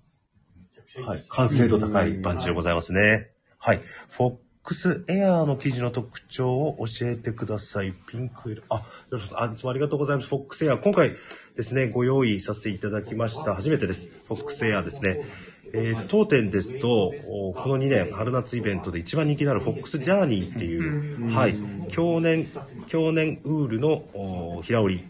[1.05, 1.23] はい。
[1.29, 3.31] 完成度高いバンチでございますね。
[3.57, 3.79] はい。
[4.09, 4.35] フォッ
[4.67, 7.93] クスエアーの生地の特徴を教えてください。
[7.93, 8.63] ピンク色。
[8.67, 10.27] あ、よろしくあ、いつもありがとうございます。
[10.27, 10.81] フォックスエアー。
[10.81, 11.15] 今回
[11.55, 13.55] ですね、ご用意させていただきました。
[13.55, 14.09] 初めてです。
[14.27, 15.23] フォックスエアーですね。
[15.71, 21.55] えー当店ですと、おこの2年、春夏イベントで一番人気のあるフォックスジャーニーっていう、はい、
[21.87, 22.45] 去年、
[22.87, 25.05] 去年ウールのお平織り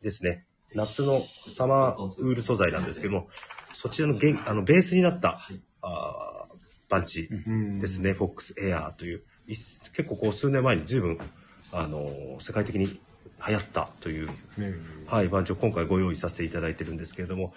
[0.00, 0.46] ですね。
[0.74, 3.28] 夏のサマーウール素材なんですけども、
[3.74, 5.40] そちらの原あのベースになった、
[5.82, 7.28] あーバンチ
[7.80, 11.18] ですね、フォックスエアーという、い結構こう数年前に随分、
[11.72, 12.86] あのー世界的に
[13.46, 14.30] 流行ったという、
[15.06, 17.52] はい、バンチを今回ご用意させていただいてるんですけれども、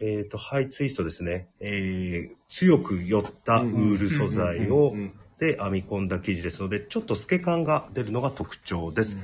[0.00, 4.94] えっ、と、ハイツイストですね、えー強く寄ったウール素材を、
[5.38, 9.18] で編み込んだ生地ですので、ちょっと透け感が出るのが特徴です。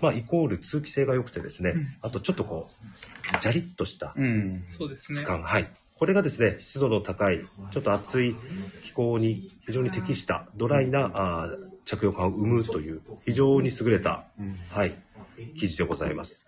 [0.00, 4.64] まあ、イコール通気性が良くてですね、あとちょっとこう、ジャリッとしたうん。
[4.68, 5.18] そうですね。
[5.18, 5.42] 質感。
[5.42, 5.70] はい。
[5.98, 7.40] これがですね、湿度の高い、
[7.72, 8.36] ちょっと暑い
[8.84, 14.24] 気候に非常に適したドライなあー着用感を生むという非常に優れた、
[14.70, 14.94] はい、
[15.58, 16.46] 生地でございます。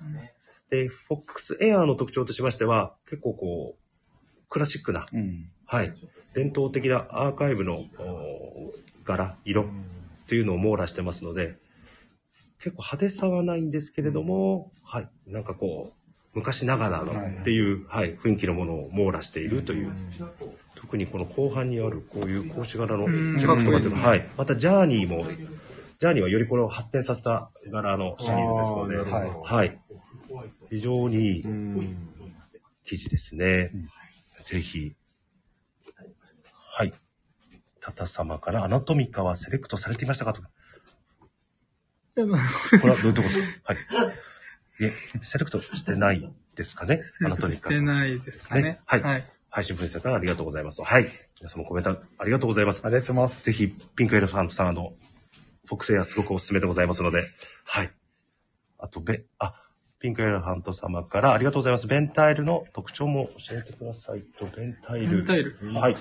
[0.71, 5.51] で、フォックスエアーの特徴としましては、結構こう、クラシックな、うん。
[5.67, 5.95] はい、
[6.33, 8.73] 伝統的なアーカイブのお
[9.05, 9.67] 柄、色
[10.29, 11.57] というのを網羅してますので、
[12.59, 16.00] 結構派手さはないんですけれども、はい、なんかこう、
[16.35, 19.93] 昔ながらのっていう、はい、雰囲気のものを網羅しているという、
[20.75, 23.07] 特にこの後半にあるこういう格子柄の
[23.39, 25.25] チェックとかっていうのは、はい、またジャーニーも、
[25.99, 29.79] ジャーニーはよりこれを発展させた柄のシリーズですので、あーなるほどはい、
[30.71, 31.97] 非常にいいうん。
[32.85, 33.73] 生地ですね。
[34.43, 34.95] ぜひ。
[36.77, 36.93] はい。
[37.81, 40.43] タタ様からアナトミカはセレクトされていましたかと。
[40.43, 40.49] こ
[42.17, 42.39] れは
[42.81, 43.47] どういうとこですか？
[43.65, 43.79] はい。
[44.81, 44.91] いえ、
[45.21, 47.03] セレクトしてないですかね？
[47.25, 47.73] アナトミカさん。
[47.73, 48.81] してないですかねね？
[48.87, 49.25] はいはい。
[49.51, 50.83] 配信プレゼントありがとうございます。
[50.83, 51.07] はい。
[51.39, 52.89] 皆様コメントありがとうございますあ。
[52.89, 53.45] りがとうございます。
[53.45, 54.95] ぜひ、ピンクエレファントさん、あの、
[55.67, 57.23] フォクセアすごくおすすめでございますので、
[57.65, 57.93] はい。
[58.79, 59.55] あと、べ、あ、
[59.99, 61.87] ピンクエレファント様からありがとうございます。
[61.89, 65.09] ベンタイルの特徴も教えてくださいと、ベンタイル。
[65.09, 65.97] ベンタイルはい。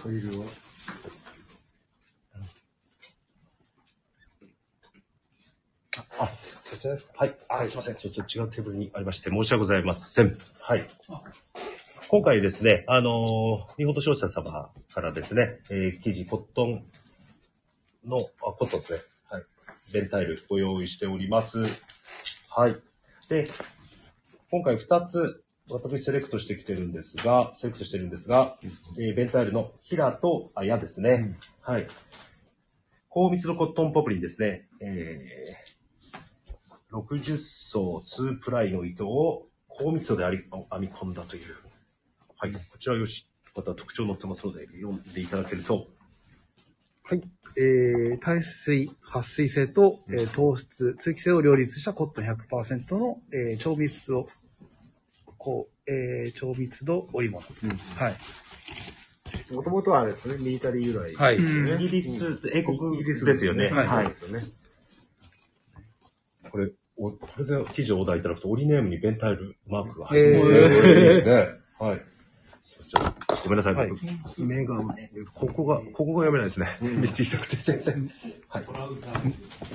[6.19, 6.29] あ、
[6.69, 7.13] そちらですか？
[7.17, 7.35] はい。
[7.47, 7.95] あ、すいません。
[7.95, 10.37] ちょっと違うテーブルにありまして、申し訳ございません。
[10.59, 10.85] はい。
[12.07, 16.85] 今回ですね、あのー日本と商社様からですね、えー生地、コットン
[18.05, 18.99] の、あ、コットンですね。
[19.29, 19.43] はい。
[19.91, 21.63] ベンタイルご用意しております。
[22.49, 22.75] はい。
[23.29, 23.49] で、
[24.51, 28.57] 今回2つ、私セレクトしてきてるんですが、セレクトしてるんですが、
[28.99, 31.35] えーベンタイルのヒラとあヤですね。
[31.61, 31.87] はい。
[33.11, 34.67] 高密度コットンポプリンですね。
[34.81, 35.68] えー、
[36.91, 41.55] 60層2プライの糸を高密度で編み編み込んだという。
[42.37, 42.53] はい。
[42.53, 45.87] こちらよし、また特徴載ってますので、読んでいただけると。
[47.03, 47.23] はい。
[47.57, 54.27] えー、耐水、撥水性と、えー糖質、通気性を両立したコットン100%の、えー超密度、
[55.37, 57.43] こう、えー超密度織物。
[57.95, 58.15] はい。
[59.53, 61.15] もともとはあれですね、ミリタリー由来。
[61.15, 63.69] はいうんイギリス、英国イギリスですよね。
[63.69, 64.15] はいはい。
[66.99, 70.59] おこれで記事をお題いただくと、オリネームにベンタイルマークが入えってますね。
[70.59, 71.33] ーこれいいですね。
[71.79, 72.01] はい。
[72.61, 73.75] そうちょっとごめんなさい。
[73.75, 74.77] はい僕目が、
[75.33, 76.67] ここが、ここが読めないですね。
[77.07, 77.91] 小さくて先生。
[78.49, 78.65] はい。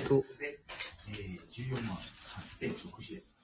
[0.07, 0.23] と、
[1.09, 1.97] えー、14万
[2.59, 3.35] 8060です。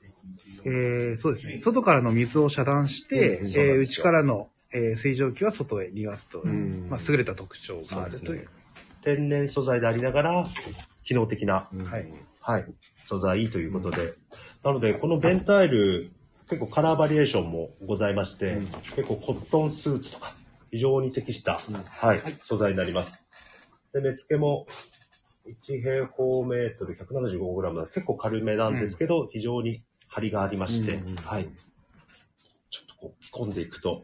[0.64, 1.58] えー、そうですね。
[1.58, 8.42] 外からの水を遮断して、うんえー内からの、えー水蒸気は外へ逃がすと、んまあ、優れた特徴があるという。
[8.42, 8.48] ね
[9.04, 10.46] 天然素材でありながら、
[11.04, 12.08] 機能的な、はい。
[12.40, 12.66] はい、
[13.04, 14.14] 素材ということで。
[14.64, 16.12] なので、このベンタイル、
[16.50, 18.62] 結構カラーバリエーションもございまして、
[18.96, 20.36] 結構コットンスーツとか、
[20.72, 23.26] 非常に適した、はい、素材になります。
[23.94, 24.68] で、目付けも、
[25.46, 31.50] 1平方メートル 175g な結構軽めなんですけど、非常に張りがありまして、うんはい。
[32.70, 34.04] ちょっとこう、着込んでいくと、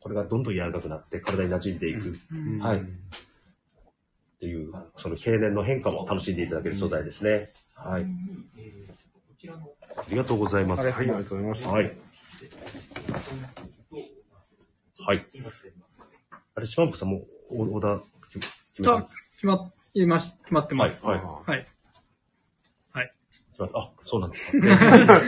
[0.00, 2.18] これがどんどん柔らかくなって体に馴染んでいく、
[2.62, 2.78] はい。
[2.78, 2.82] っ
[4.40, 7.52] ていう、その平年の変化も楽しんでいただける素材ですね。
[7.84, 8.06] はい。
[9.96, 10.86] ありがとうございます。
[10.86, 11.66] はい、ありがとうございます。
[11.66, 11.96] はい。
[15.06, 15.26] はい。
[16.54, 18.94] あれ、島本さんもオオーダー決め決めた？
[18.96, 21.06] あ、決まっ、いまし、決まってます。
[21.06, 21.66] はいはい。
[23.52, 24.66] 決まったあ、そうなんですか。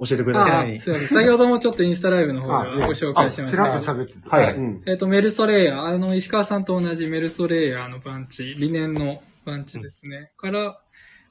[0.00, 3.92] 教えてくれあまはい先ほどもちょっとインスタライブの方でご紹介しましちらっとた。
[3.92, 4.34] 喋ってた。
[4.34, 10.32] はいえっ、と、メルソレイヤー、あの、石川さんと同じメルソレイヤーのパンチ、リネンのパンチですね。
[10.38, 10.80] から、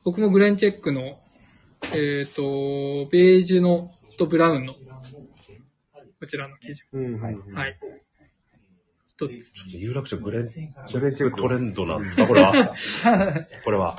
[0.03, 1.19] 僕もグレンチェックの、
[1.93, 2.41] えっ、と、
[3.11, 4.79] ベージュのとブラウンの、こ
[6.27, 6.83] ちらの生地。
[6.91, 7.21] うん。
[7.21, 7.77] はいはい。
[9.07, 9.53] 一つ。
[9.53, 10.53] ちょっと有楽町グレンチ
[10.93, 12.27] グレンチェックェックトレンドなんですか？
[12.27, 12.53] これは。
[13.63, 13.95] これは。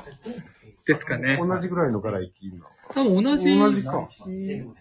[0.85, 1.39] ですかね。
[1.43, 2.65] 同じぐらいの柄いっていいの？
[2.93, 4.07] 多分同じ、同じか。
[4.27, 4.75] うん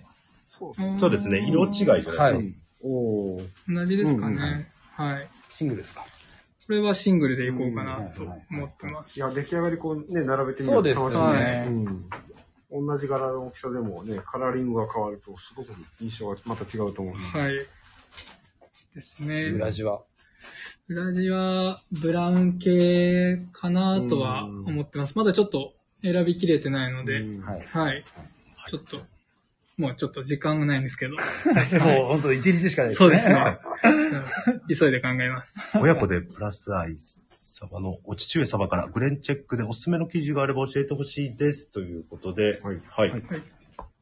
[0.98, 1.38] そうですね。
[1.48, 2.22] 色違いじゃないですか。
[2.22, 4.70] はいおー同じですかうんうんね。
[4.92, 5.28] はい。
[5.50, 6.04] シングルですか？
[6.70, 9.16] これはシングルでいこうかなと思ってます。
[9.16, 12.86] いや、出来上がりこうね、並べてみるそうですねうん。
[12.86, 17.14] 同じ柄の大きさでもね、カラーリングが変わると、すごく印象がまた違うと思う。
[17.16, 17.56] はい。
[18.94, 19.46] ですね。
[19.46, 20.02] 裏地は？
[20.86, 25.18] 裏地はブラウン系かなとは思ってます。
[25.18, 27.66] まだちょっと選びきれてないので、うんはい。
[27.66, 28.04] はい。
[28.68, 28.96] ちょっと、
[29.80, 31.14] もうちょっと時間がないんですけど、
[31.82, 33.34] もう本当一日しかないそうですね。
[33.84, 35.78] うん急いで考えます。
[35.78, 41.70] 親子でプラスアイス様のお父上様からグレンチェックでおすすめの記事があれば教えてほしいです。
[41.70, 43.10] ということで、はいはい。
[43.10, 43.22] はい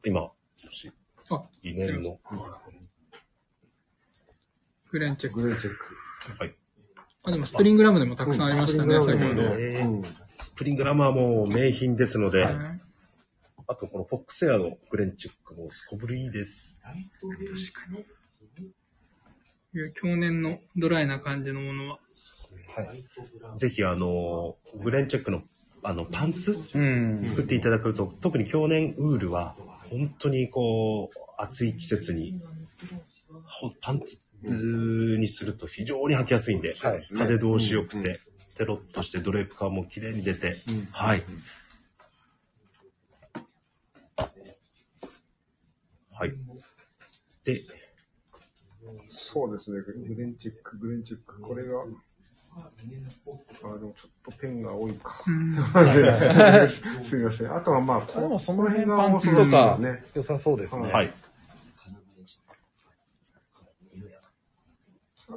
[0.05, 2.19] 今、あ、理念の、
[4.91, 5.41] グレンチェック。
[5.41, 6.37] グレンチェック。
[6.37, 6.55] はい。
[7.23, 9.49] あ、でもスプリングラムでもたくさんありましたね、うん先ほど。
[9.49, 10.03] ねうん
[10.35, 12.81] スプリングラムはもう名品ですので、はい
[13.71, 16.75] あとこのフォックスエアのグレンチェックもすこぶりいいです。
[19.93, 21.99] 去年のドライな感じのものは。
[23.57, 25.43] ぜひあの、グレンチェックの
[25.83, 27.23] あのパンツうん。
[27.27, 29.55] 作っていただくと、特に去年ウールは
[29.91, 32.41] 本当にこう、暑い季節に、
[33.45, 38.19] ほパンツにすると非常に履きやすいんで、はい風通し良くて、
[38.55, 40.57] テロッとしてドレープ感も綺麗に出て、
[40.91, 41.23] はい。
[46.19, 46.33] はい。
[47.45, 47.61] で、
[49.07, 49.79] そうですね。
[49.81, 51.39] グレンチェック、グレンチェック。
[51.41, 51.81] これが、
[52.57, 55.23] あ、でもちょっとペンが多いか。
[55.27, 55.55] うん
[57.01, 57.55] すみません。
[57.55, 60.03] あとはまあ、こでもその辺こパンツとかね。
[60.13, 60.91] 良さそうですね。
[60.91, 61.13] はい。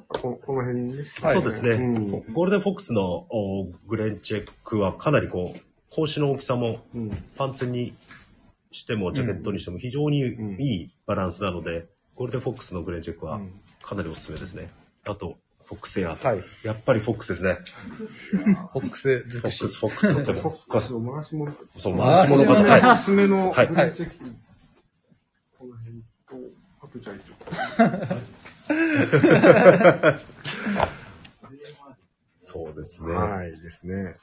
[0.08, 0.94] ここの辺ね。
[1.16, 5.60] そうですね、うんゴールデンフォックスのおグレンチェックはかなりこう、
[5.94, 7.24] 格子の大きさもうん。
[7.36, 7.94] パンツに
[8.72, 14.70] してもジャケットにしても非常にうんいいバランスなので、ゴールデンフォックスのグレンチェックはうんかなりおすすめですね。
[15.04, 16.14] あと、フォックスエア。
[16.14, 16.42] はい。
[16.62, 17.58] やっぱりフォックスですね。
[18.72, 19.52] フォックスフォック。
[19.52, 20.40] ス、フォックスとっても。
[20.40, 21.52] フォックスを回し物。
[21.76, 22.92] そう、回し物が、はい。
[22.92, 24.16] おすすめのはいグレンチェック。
[25.58, 26.36] この辺と、
[26.80, 27.16] あとじゃあ
[32.36, 33.14] そうですね。
[33.14, 34.16] はいですね。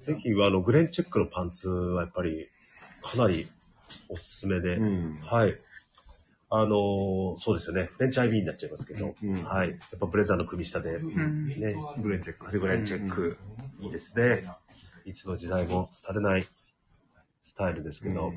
[0.00, 2.48] ぜひ、あの、グレンチェックのパンツはやっぱり
[3.06, 3.48] かなり
[4.08, 5.58] おすすめで、うんはい。
[6.48, 7.90] あのーそうですよね。
[7.98, 9.70] ベンチ IB になっちゃいますけど、うんはい。
[9.70, 12.58] やっぱブレザーの組下で、うんね、グレンチェック。
[12.58, 13.36] グレンチェック、
[13.80, 14.48] いいですね。
[15.04, 16.46] いつの時代も廃れない
[17.42, 18.32] スタイルですけど。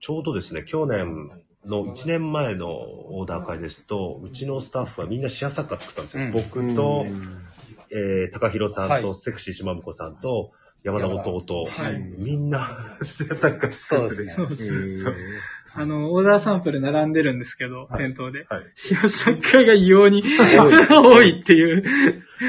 [0.00, 1.30] ちょうどですね、去年
[1.64, 6.24] の1年前のオーダー会ですと、うちのスタッフはみんなシアサッカー作ったんですよ。
[6.24, 7.44] うん僕と、うん
[7.90, 10.52] えー、高弘さんと、はいセクシー島婿さんと、
[10.84, 15.06] 山田弟、はいみんなシアサッカー作ってて、そうそうです。
[15.08, 15.10] え
[15.74, 18.46] あの、オーダーサンプル並んでるんですけど、店頭で。
[18.48, 20.22] はいシアサッカーが異様に
[20.88, 21.84] 多いっていう。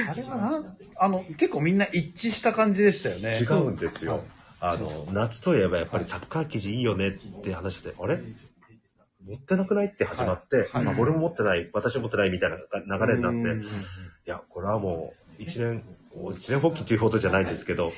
[0.10, 3.30] あれはなんあの、結構みんな一致した感じでしたよね。
[3.40, 4.24] 違うんですよ。
[4.62, 8.20] あの、夏といえばやっぱりサッカー生地いいよねって話で、あれ？
[9.30, 10.84] 持ってなくないって始まって、はい。
[10.84, 13.62] まあ俺も持ってない、私も持ってないみたいな流れになって、うん。
[13.62, 13.64] い
[14.26, 15.84] や、これはもう、一年、
[16.34, 17.92] 一年発起っていうほどじゃないんですけど、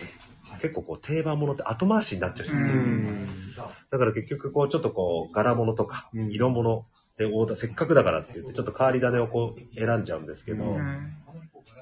[0.62, 3.64] 結構こう定番ものって後回しになっちゃうじゃないですか。
[3.64, 3.72] うん。
[3.90, 6.32] だから結局こうちょっとこう柄物とかうん。
[6.32, 6.86] 色物
[7.18, 11.14] でオーダー、せっかくだからって言ってちょっと変わり種をこう選んじゃうんですけど、うん。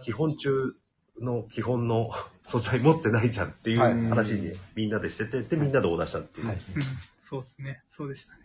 [0.03, 0.75] 基本中
[1.19, 2.11] の基本の
[2.43, 3.93] 素材持ってないじゃんっていうはい。
[4.09, 6.47] 話にみんなでしてて、でみんなでオーダーしたっていう。
[6.47, 6.55] はい。
[6.55, 6.83] うん。
[7.21, 7.81] そうですね。
[7.89, 8.39] そうでしたね。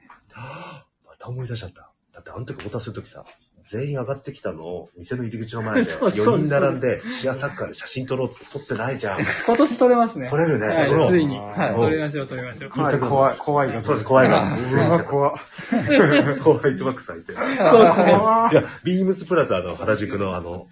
[1.29, 1.91] 思い出しちゃった。
[2.13, 3.25] だってあの時オーダーする時さ、
[3.65, 9.21] 全員上がってきたのを店の入り口の前で そうそう4人並んでシアサッカーで写真撮ろうって撮ってないじゃん。
[9.47, 10.29] 今年撮れますね。
[10.29, 11.39] 撮れるねはい撮ろうついに。
[11.39, 12.71] はい撮りましょう、撮りましょう。
[12.71, 13.83] かなり怖い、怖いが。
[13.83, 15.35] そうです怖いがうわ、怖い。
[16.41, 17.33] ホワイトバックさんいて。
[17.35, 18.13] そうですね。
[18.19, 20.69] 怖いいや、ビームスプラザの原宿のあの、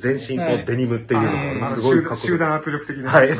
[0.00, 3.12] 全身こうデニムっていうのはいが、すごいかっこよかっ集集団圧力的な。
[3.12, 3.18] た。
[3.18, 3.30] はい。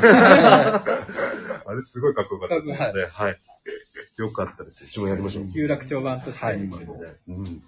[1.65, 3.09] あれすごいかっこよかったですよね。
[3.11, 3.39] はい。
[4.17, 4.85] よかったです。
[4.85, 5.47] うちもやりましょう。
[5.51, 6.45] 有楽町版として。
[6.45, 7.63] はいうん。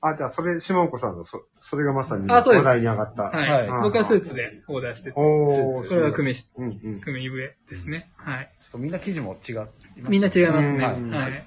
[0.00, 3.24] あ、じゃあ、それ、島岡さんの、そ、それがまさに話題に上がった。
[3.24, 3.68] はい。
[3.68, 5.88] はい僕はスーツでオーダーしてて、おー。
[5.88, 7.00] これは組み。
[7.00, 8.08] 組み上ですね。
[8.16, 8.50] はい。
[8.76, 9.68] みんな生地も違う。
[9.96, 10.94] みんな違いますね。
[10.96, 11.46] うんはい。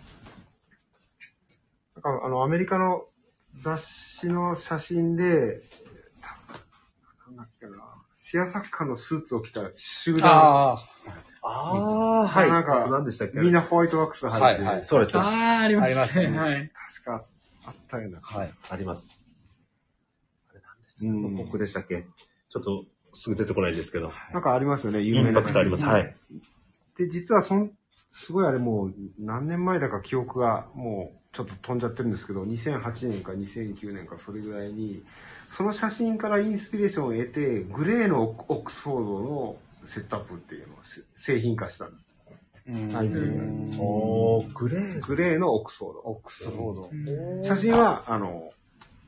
[1.96, 3.06] なんか、あの、アメリカの
[3.62, 5.62] 雑誌の写真で、
[7.28, 7.72] なんだっけな、
[8.16, 10.78] シアサッカーのスーツを着た集団、ああ、
[11.42, 12.50] ああ、はい。
[12.50, 13.40] なんか何でしたっけ？
[13.40, 15.18] みんなホワイトワックス履いて、はいはいそうです。
[15.18, 16.72] あああ、ありますありましたねはい。
[17.04, 17.26] 確か
[17.66, 18.20] あったような。
[18.22, 18.54] はい。
[18.78, 19.28] ります。
[20.52, 22.06] あれ何ですうん僕でしたっけ？
[22.50, 24.12] ちょっとすぐ出てこないですけど。
[24.34, 25.86] なんかありますよね、有イン名なパクトあります。
[25.86, 26.16] はい。
[26.98, 27.72] で、実はそん、
[28.12, 35.04] すごいあれもう何年前だか記憶がもうちょっと飛んじゃってるんですけど、2008年か2009年かそれぐらいに、
[35.48, 42.10] その写真からインスピレーションを得て、グレーのオックスフォードのセットアップっていうのをせ製品化したんです。
[42.68, 43.08] うんはい
[43.80, 45.02] おー、グレー。
[45.06, 46.00] グレーのオックスフォード。
[46.06, 47.44] オックスフォード。
[47.44, 48.52] 写真は、あの、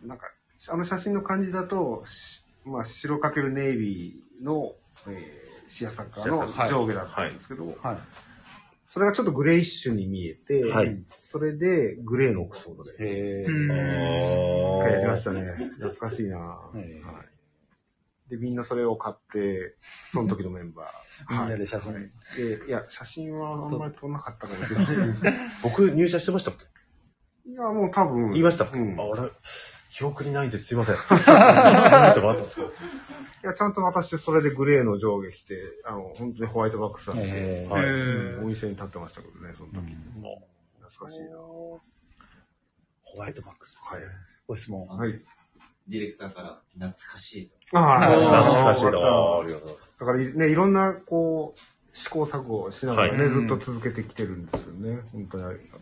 [0.04, 0.26] なんか、
[0.70, 4.74] あの写真の感じだと、しまあ、白かけるネイビーの、
[5.08, 7.98] えーシアサッカーの上下だったんですけど、はい。
[8.86, 13.48] それがちょっとグレイッシュに見えて、はいそれでグレーのオックスフォードで、一
[14.84, 15.42] 回やりまーしたね。
[15.80, 17.02] 懐かしいな、はいえ
[18.30, 20.88] で、みんなそれを買って、その時のメンバー。
[21.42, 25.08] みんなで写真はいで、いや、写真はあんまり撮らなかったかもしれない。
[25.64, 27.50] 僕入社してましたっけ？
[27.50, 28.32] いや、もう多分。
[28.32, 29.00] 言いましたっけ、うん。
[29.00, 29.30] あ、い俺、
[29.92, 30.66] 記憶にないんです。
[30.68, 30.96] すいません。
[30.98, 32.68] いうこともあったんですか？
[33.44, 39.94] や、ちゃんと私それでグレーの上下着て、あの、本当にホワイトバックスだって、えはいうんお店に立ってましたけどね、その時。
[40.82, 41.38] 懐かしいな。
[41.38, 41.82] ホ
[43.18, 43.78] ワイトバックス。
[43.92, 44.02] はい。
[44.48, 44.88] ご質問。
[44.88, 45.22] はい。
[45.88, 47.78] ディレクターから懐かしいと。
[47.78, 49.98] あはい懐かしいなだありがとうございます。
[49.98, 55.02] からね、いろんな、こう、試行錯誤をしながらね、はいずっと続けてきてるんですよね。
[55.12, 55.82] 本当にありがとう。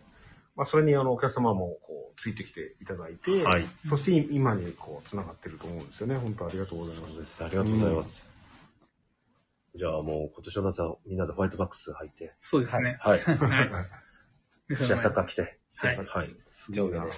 [0.54, 3.64] まあ、それにあの、お客様も、こう、ついてきていただいて、はい。
[3.86, 6.16] そして今に、こう、繋がってると思うんですよね。
[6.16, 7.10] 本当ありがとうございます。
[7.10, 7.46] そうですね。
[7.46, 8.32] ありがとうございます。
[9.74, 12.34] じゃあもう今年の夏はみんなでホワイトバックス履いて。
[12.42, 12.98] そうですね。
[13.00, 13.20] はい。
[13.20, 13.80] は
[14.70, 14.76] い。
[14.84, 15.58] シアサッカー来て。
[15.78, 16.28] はいはい。
[16.70, 17.10] 上下で。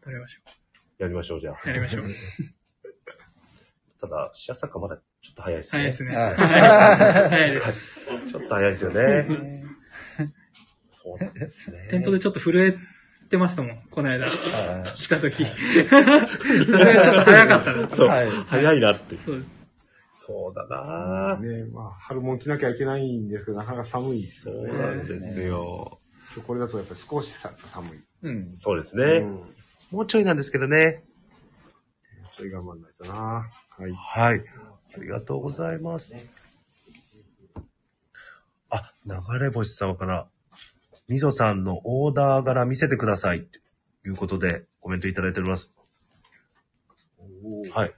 [0.00, 0.57] 撮りましょ
[0.98, 1.60] やりましょう、じゃあ。
[1.64, 1.68] う。
[1.68, 2.02] やりましょう。
[4.00, 5.80] ただ、シアサッカーまだちょっと早いですね。
[5.80, 6.16] 早いですね。
[6.16, 8.30] はい早いです。
[8.30, 9.26] ちょっと早いですよね。
[10.90, 11.88] そうなんですね。
[11.90, 12.74] 店頭でちょっと震え
[13.28, 14.26] てましたもん、この間。
[14.26, 15.44] はした時。
[15.44, 16.08] さすが
[16.54, 17.96] にちょっと早かったです。
[17.96, 19.16] そう、はい早いなって。
[19.24, 19.48] そうです。
[20.20, 21.40] そうだなぁ。
[21.40, 24.78] ねまあ、春もん着なきゃいけないんですけど、なかなか寒いですそうよね。
[24.78, 26.00] なんですよ。
[26.46, 28.00] これだとやっぱり少しさ寒い。
[28.22, 28.52] うん。
[28.56, 29.04] そうですね。
[29.04, 29.54] うん。
[29.90, 31.02] もうちょいなんですけどね。
[32.36, 33.14] ちょい頑張んないとな。
[33.14, 33.92] はい。
[33.92, 34.44] はい。
[34.94, 36.14] ありがとうございます。
[38.70, 40.28] あ、流れ星様から、
[41.08, 43.46] みぞさんのオーダー柄見せてください。
[44.02, 45.72] ということで、コメントいただいております。
[47.72, 47.94] はい。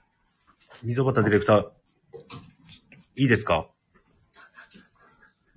[0.83, 1.69] 溝端ディレクター、
[3.17, 3.67] いいですか？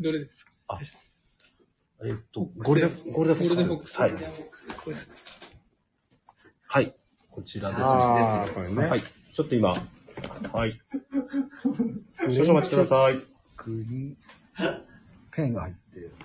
[0.00, 0.52] どれですか？
[2.04, 3.96] えっと、ゴールデン、ゴールデンフォックス。
[3.96, 5.14] ゴールデンフォックスはい。
[6.74, 6.92] はい。
[7.30, 7.82] こちらです。
[7.84, 8.82] ああ、これね。
[8.86, 9.02] はい。
[9.32, 9.76] ちょっと今、
[10.52, 10.80] はい。
[12.34, 13.22] 少々お待ちください。
[13.56, 14.16] 栗、
[15.30, 16.16] ペンが入ってる。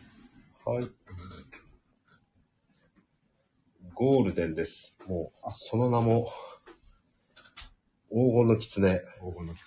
[0.66, 0.90] はい。
[3.94, 4.98] ゴールデンです。
[5.06, 6.32] もう、その名も、
[8.10, 9.62] 黄金の狐黄金のキ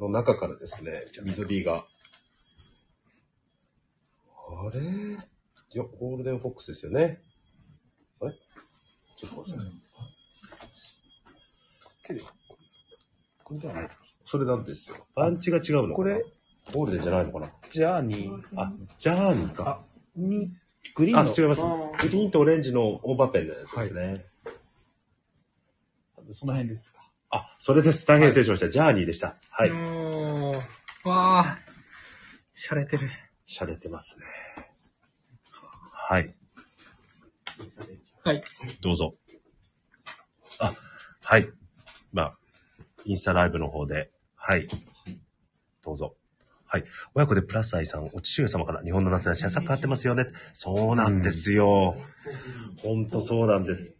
[0.00, 1.86] の中からですね、緑が。
[4.36, 4.80] あれ？
[4.82, 7.22] いや、ゴールデンフォックスですよね。
[9.22, 9.64] あれちょっと待ってく
[12.14, 12.34] ださい。
[13.44, 14.04] これじゃないですか？
[14.24, 14.96] それなんですよ。
[15.14, 15.94] パンチが違うのかな？
[15.96, 16.24] これ、
[16.72, 17.52] ゴールデンじゃないのかな？
[17.70, 19.80] ジャーニーあ、ジャーニーか。
[20.16, 20.50] に、
[20.94, 21.34] グリーンあ、の。
[21.36, 21.62] 違います。
[21.62, 21.68] グ
[22.08, 24.24] リーンとオレンジのオーバーペンのやつですね。
[26.32, 26.92] その辺です。
[27.30, 28.06] あ、それです。
[28.06, 28.70] 大変失礼しました。
[28.70, 29.36] ジャーニーでした。
[29.50, 29.70] はい。
[29.70, 31.08] おー。
[31.08, 31.56] わー。
[32.54, 33.10] 洒落てる。
[33.48, 34.26] 洒落てますね。
[35.92, 36.34] はい。
[38.22, 38.42] はい。
[38.82, 39.14] どうぞ。
[40.58, 40.74] あ、
[41.22, 41.48] はい。
[42.12, 42.38] まあ、
[43.04, 44.68] インスタライブの方で、はい。
[45.82, 46.14] どうぞ。
[46.66, 46.84] はい。
[47.14, 50.26] 親子でプラス愛さん、お父上様から日本の夏はシャサ変わってますよね。
[50.52, 51.96] そうなんですよ。
[52.82, 53.96] ほんとそうなんです。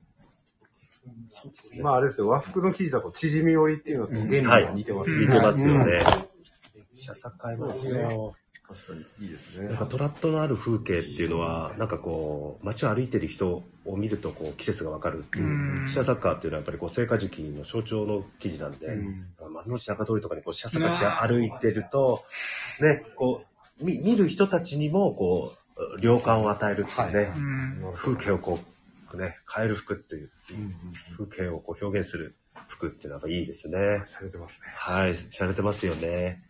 [1.30, 1.82] そうですね。
[1.82, 6.00] まああれですよ、和服の生地だと縮み織りっていうのと原理が似てますうん似てますようんね。
[6.94, 8.34] シャサ変えますよ。
[8.72, 9.76] 確かにいいですねなん。
[9.78, 15.48] かトラットのある風景っていうのは、なんかこう、街を歩いてる人を見るとこう季節がわかるっていうう。
[15.84, 21.04] んシャサッカーっていうのはやっぱりこう、聖火時期の象徴の記事なんで、うん丸の内中通りとかにこう、シャサカ着て
[21.34, 22.24] 歩いてると、
[22.80, 23.44] ね、こ
[23.80, 27.92] う、見見る人たちにもこう、良感を与えるっていうね、うん。
[27.96, 28.58] 風景をこ
[29.12, 30.30] う、ね、変える服っていう、
[31.18, 32.36] 風景をこう表現する
[32.68, 34.02] 服っていうのはやっぱいいですね。
[34.06, 34.68] されてますね。
[34.76, 36.44] はい、しゃれてますよね。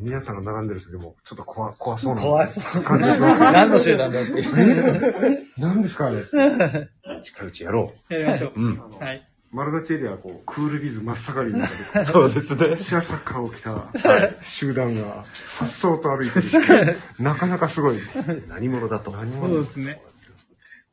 [0.00, 2.82] 皆さんが並んでる人でも、ちょっと怖怖そうな怖そう。
[2.84, 3.52] 感じがしますね。
[3.52, 5.46] 何の集団だっていう。
[5.58, 6.24] 何ですかあれ？
[7.22, 8.52] 近いうちやろやりましょう。
[8.56, 8.60] う。
[8.64, 8.78] うん。
[8.98, 9.28] はい。
[9.50, 12.74] 丸立ちエリアはこう、クールビズ真っ盛りの中で、そうですね。
[12.76, 13.90] シアサッカーを着た
[14.42, 16.96] 集団が、さっそうと歩いてる。
[17.20, 17.96] なかなかすごい。
[18.48, 19.10] 何者だと。
[19.10, 20.00] 何そう者ですね。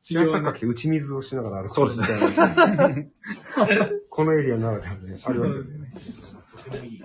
[0.01, 1.73] シアサッカー着て打ち水をしながら歩く。
[1.75, 3.11] そうですね。
[4.09, 5.93] このエリアならではね、ありますよね。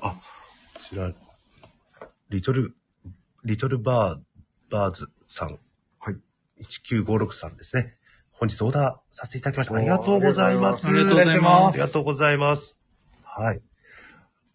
[0.01, 1.12] あ、こちら、
[2.30, 2.74] リトル、
[3.44, 5.58] リトルバー、バーズさん。
[6.00, 6.16] はい。
[6.62, 7.96] 1956さんですね。
[8.32, 9.74] 本日オーダーさせていただきました。
[9.74, 10.88] ありがとうございます。
[10.88, 12.78] ありがとうございますありがとうございます。
[13.22, 13.62] はい。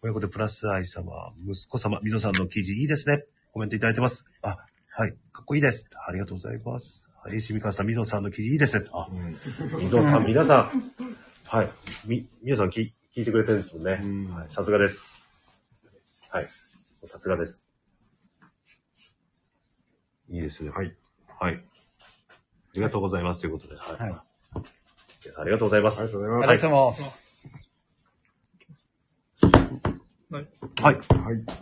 [0.02, 3.24] 親子でプラス愛様、息子様、みぞさんの記事いいですね。
[3.52, 4.24] コメントいただいてます。
[4.42, 4.56] あ、
[4.90, 5.12] はい。
[5.32, 5.86] かっこいいです。
[6.06, 7.06] ありがとうございます。
[7.22, 7.40] はい。
[7.40, 8.86] しみかわさん、みぞさんの記事いいですね。
[8.92, 9.08] あ、
[9.78, 10.92] みぞさん、皆さん。
[11.44, 11.70] はい。
[12.06, 14.00] み、みぞさん聞聞いてくれてるんですもんね。
[14.02, 14.50] うんはい。
[14.50, 15.22] さすがです。
[16.30, 16.46] はい。
[17.06, 17.66] さすがです。
[20.28, 20.70] いいですね。
[20.70, 20.94] はい。
[21.40, 21.54] はい。
[21.54, 21.60] あ
[22.74, 23.40] りがとうございます。
[23.40, 23.76] ということで。
[23.76, 24.10] はい。
[24.10, 24.20] はい
[25.22, 26.00] 皆さんありがとうございます。
[26.00, 26.50] ありがとうございあます。
[26.50, 27.70] りがとうございます。
[30.30, 30.48] はい。
[30.82, 31.00] はい。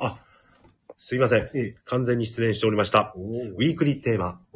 [0.01, 0.19] あ、
[0.97, 1.51] すいません。
[1.55, 3.15] ええ完全に失礼しておりました。
[3.17, 4.41] ウィークリーテーマ。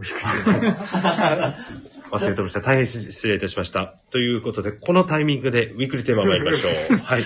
[2.12, 2.60] 忘れておりました。
[2.60, 3.98] 大変失礼いたしました。
[4.10, 6.98] ということで、このタイミングでウィークリーテーマ参りましょう。
[7.02, 7.24] はい。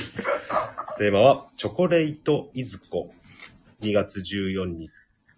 [0.98, 3.12] テーマは、チョコレートいずこ。
[3.82, 4.90] 2月14日。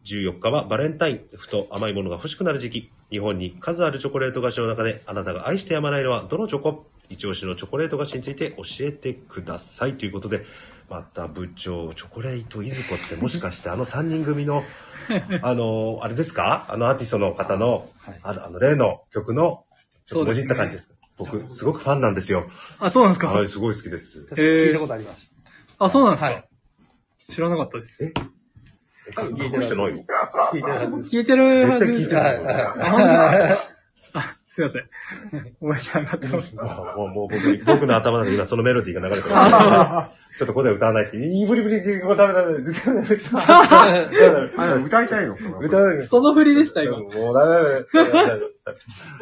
[0.05, 1.21] 14日はバレンタイン。
[1.37, 2.93] ふと甘いものが欲しくなる時期。
[3.11, 6.87] 日本に数あるチョコレート菓子の中で、あなたが愛してやまないのはどのチョコ？
[7.11, 9.97] 一押しのチョコレート菓子について教えてください。
[9.97, 10.45] ということで、
[10.91, 14.63] また部長、チョコレートいずこってもしかしてあの3人組の、
[15.43, 16.67] あの、あれですか？
[16.69, 19.65] あのアーティストの方の、はいあの、あの例の曲の、
[20.07, 20.95] ちょっともじった感じですか？
[21.19, 22.49] そう僕、すごくファンなんですよ。
[22.79, 23.29] あ、そうなんですか？
[23.33, 24.23] はい、すごい好きです。
[24.25, 25.29] 確かに聞いたことありまし
[25.79, 25.85] た。
[25.85, 26.48] あ、そうなんですか、はい
[27.31, 28.13] 知らなかったです。
[29.19, 30.05] 隠してないよ。
[30.53, 31.17] 聞いてるはずです。
[31.17, 33.59] 聞いてるは絶対聞いてるはいはい
[34.15, 34.83] あ、すいません。
[35.61, 40.19] 覚えてなかったかもう、もう僕、僕の頭の中で今そのメロディーが流れてます。
[40.39, 43.01] ちょっとここでは歌わないですけど、いいブリブリ、これダメダメ、ダメ
[44.85, 45.35] 歌いたいの？
[45.37, 46.33] かな歌わないその？
[46.35, 46.99] 振りでした、今。
[46.99, 48.41] もうダメダメダメダメ。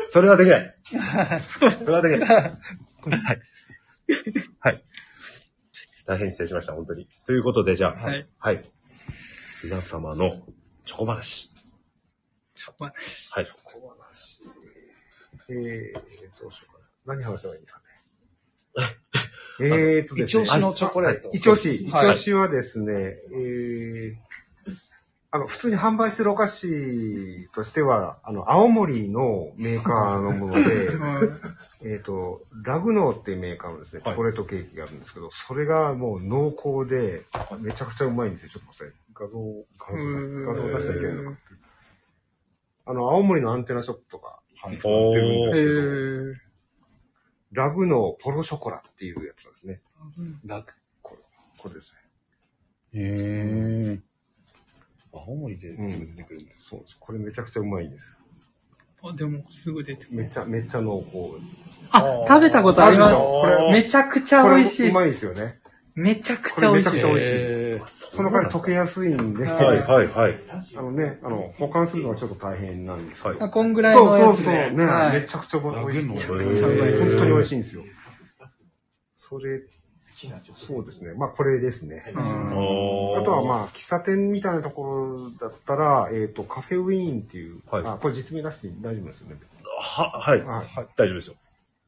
[0.09, 0.75] それはできない。
[1.41, 2.29] それはできない。
[2.29, 2.53] はい。
[4.61, 4.85] はい。
[6.07, 7.09] 大変失礼しました、本当に。
[7.27, 8.29] ということで、じゃあ、はい。
[8.39, 8.71] はい。
[9.65, 10.31] 皆様の
[10.85, 11.51] チョコ話。
[12.55, 13.01] ちょっと待って
[13.35, 13.47] はい。
[15.49, 17.15] えー、どうしようかな。
[17.17, 17.87] 何話せばいいんですかね。
[19.61, 20.45] えーとですね。
[20.45, 21.31] 一押しのチョコレート。
[21.33, 21.87] 一押し。
[21.87, 24.17] 一はい押しはですね、えー、
[25.37, 30.89] あの、普通に販売してるお菓子としては、あの、青森のメーカーのもので、
[31.85, 37.27] えっと、ラグノーっていうメーカーのですね、チョコレートケーキがあるんですけど、それがもう濃厚で、
[37.61, 38.49] めちゃくちゃうまいんですよ。
[38.49, 39.39] ちょっと待って、画像、
[39.79, 41.59] 画像、画像出しちゃいけないのかっていう。
[42.87, 46.35] あの、青森のアンテナショップとか、売ってるんですえけど、ー、
[47.53, 49.83] ラグノーポロショコラっていうやつなんですね。
[50.47, 50.75] 楽。
[51.03, 51.95] これです
[52.95, 54.16] へー。
[55.21, 56.45] 青森ですぐ出てくるんね。
[56.47, 56.65] です。
[56.65, 56.97] そうです。
[56.99, 58.17] これめちゃくちゃうまいんです。
[59.03, 60.17] あ、でも、すぐ出てくる。
[60.17, 61.45] めっちゃ、めっちゃ濃厚。
[61.91, 63.15] あ、食べたことあります。
[63.73, 64.91] めちゃくちゃ美味しいっ。
[64.91, 65.61] うまいですすよね。
[65.95, 70.39] めちゃくちゃ美味しいめちゃくちゃ美味しいその代わり溶けやすいんで、はい、はい、はい。
[70.77, 74.45] あのね、あの、保管するのはちょっと大変なんですこんぐらいそうそうのやつで。
[74.45, 76.09] そう、ね、はいめちゃくちゃ美味しい。
[76.09, 76.93] めちゃくちゃうまい。
[76.99, 77.85] 本当に美味しいんですよ。
[79.17, 79.63] それ、
[80.57, 81.13] そうですね。
[81.15, 82.03] まあこれですね。
[82.07, 82.13] あ
[83.23, 89.37] とはまあ、喫茶店みたいなところだったら、えっ、と、カフェウィーンっていう、はいあ、これ実名出して大丈夫ですよね。
[89.79, 90.43] は、はい。
[90.43, 90.67] はい。
[90.97, 91.35] 大丈夫ですよ。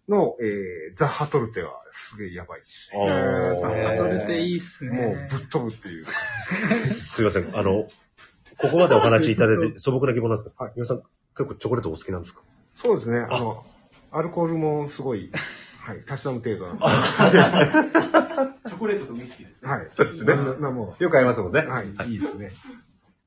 [0.08, 2.90] の、えー、ザ・ハトルテはすげえやばいです。
[2.92, 4.90] ザ・バトハトルルっていいっすテ。
[4.90, 5.06] ね。
[5.06, 6.04] もうぶっ飛ぶっていう。
[6.86, 7.56] すいません。
[7.56, 7.88] あの、
[8.58, 11.02] ここまでお話しいただいて 素朴な疑問なんですけど、はい皆さん
[11.36, 12.42] 結構チョコレートお好きなんですか？
[12.74, 13.20] そうですね。
[13.20, 13.64] あの、
[14.10, 15.30] アルコールもすごい、
[15.89, 16.84] はい、たしなむ程度なんで。
[18.68, 19.70] チョコレートとウイスキーですね。
[19.70, 19.86] はい。
[19.91, 21.64] そうですねななもよく合いますもんね。
[21.66, 22.53] う、はい、いいですね。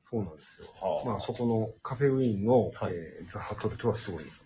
[0.03, 0.67] そうなんですよ。
[0.79, 4.43] はあまあ、そこのカフェウィーンの、はいえーザ・ハトルテはすごいんです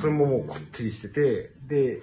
[0.00, 2.02] それももうこってりしてて、で、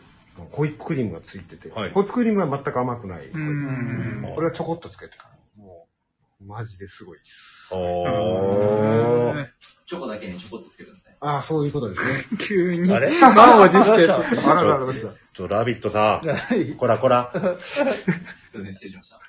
[0.49, 3.27] ホイップクリームがついてて、はいホイップクリームは全く甘くない。
[3.27, 5.37] うんこれはちょこっとつけてもう、
[6.45, 7.73] マジですごいです。
[7.73, 9.49] おー。
[9.85, 11.15] チョコだけにちょこっとつけるんですね。
[11.19, 12.25] ああ、そういうことですね。
[12.39, 12.91] 急に。
[12.93, 13.11] あれ？
[13.19, 14.09] 満を持して。
[14.11, 14.23] あら
[14.55, 14.93] らららら。
[14.93, 17.31] ちょっとラビットさん、はいこらこら。
[17.33, 17.41] すい
[18.59, 19.19] ません、失礼しました。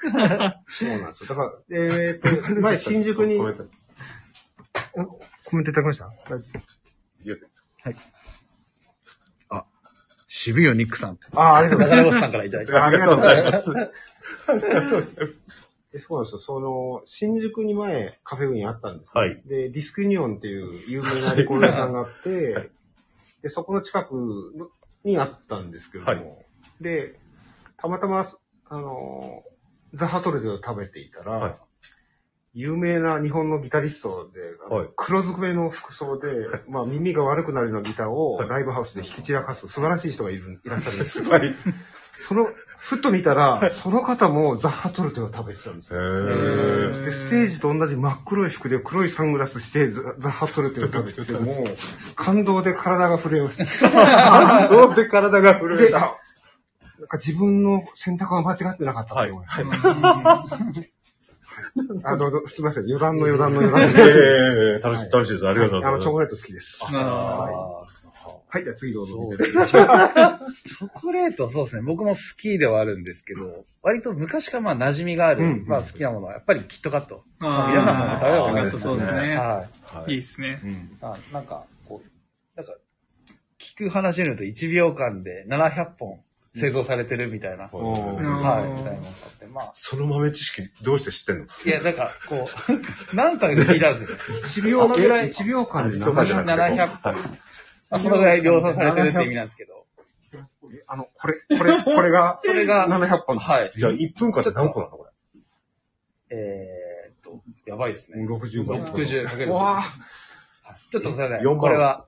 [0.69, 1.29] そうなんですよ。
[1.31, 3.65] だから、えーっと、前新宿に、コメント
[5.45, 6.09] コメントいただきました？
[7.25, 7.47] 言うて
[10.29, 11.19] 渋谷ニックさん。
[11.35, 12.87] ああ、ありがとうござい中野さんからいただきまます。
[12.87, 13.71] ありがとうございます。
[16.01, 16.05] す。
[16.05, 16.39] えそうなんですよ。
[16.39, 19.21] その、新宿に前、カフェウィーンあったんです、ね。
[19.21, 22.71] はいで、ディスクユニオンっていう有名なレコード屋さんがあって、
[23.43, 24.15] で、そこの近く
[24.57, 24.69] の
[25.05, 26.37] にあったんですけれども、は
[26.81, 27.19] で、
[27.77, 28.25] たまたま、
[28.67, 29.43] あの、
[29.93, 31.57] ザ・ハトルテを食べていたら、はい
[32.57, 34.41] 有名な日本のギタリストで、
[34.95, 36.29] 黒ずくめの服装で、
[36.71, 41.53] まあ耳が悪くなるようなギターをはいライブハウスで弾き散らかす素晴らしい人がいるいらっしゃるんですはい。
[42.27, 42.49] その、
[42.79, 46.03] ふっと見たら、その方もザ・ハトルテを食べてたんですへよ。
[46.03, 47.05] ー。
[47.05, 54.69] で、ステージと同じ真っ黒い服で黒いサングラスしてザ・ザハトルテを食べてて、 もう、感動で体が震えました。
[54.69, 59.63] どうで体が震えで、あ、なんか自分の選択は間違ってなかったって思いまし
[62.03, 62.11] た。
[62.11, 62.85] あ、どうぞ、すみません。
[62.85, 64.79] 余談の余談の余談えで。
[64.79, 65.47] え楽しい、楽しいです。
[65.47, 66.13] ありがとうござあの、いますチョ。
[66.13, 66.79] コレート好きです。
[66.79, 68.04] す。
[68.55, 69.15] はあい、じゃあ次どうぞ。
[69.17, 69.67] そうですね。
[69.67, 71.83] チョコレート、そうですね。
[71.83, 77.25] 僕も好きではあるんですけど、割と昔からまあ馴染みがある、うんまあ好きなものは、やっぱりキットカット。
[77.41, 79.37] あー皆さんも食べたことないですそうですね。
[79.37, 79.65] は
[80.07, 80.53] いいいですね。
[80.53, 80.95] い。
[81.03, 82.75] あなんか、こう、なんか、
[83.59, 86.21] 聞く話によると1秒間で700本
[86.55, 87.69] 製造されてるみたいな。
[87.73, 91.47] おうんーはい、みたいなのがあって、まあ、その豆知識どうして知ってんの？
[91.67, 92.77] いや、なんか、こう、
[93.17, 94.63] 何回で聞いたんですよ。
[94.65, 97.39] 1秒間そのぐらい1秒間で味とかじゃなくて700本。
[97.95, 99.85] あそのぐらい量産されてるって意味なんですけど。
[100.89, 103.39] あの、これ、これ、これが、それが、700本。
[103.39, 103.73] はい。
[103.77, 105.07] じゃあ1分間で何個なのこ
[106.31, 106.37] れ？
[106.37, 108.27] えーっと、やばいですね。
[108.27, 108.85] 60本。
[108.85, 109.53] 60かける。
[109.53, 109.85] わ
[110.91, 111.43] ちょっとすいません。
[111.43, 112.07] 四番これは、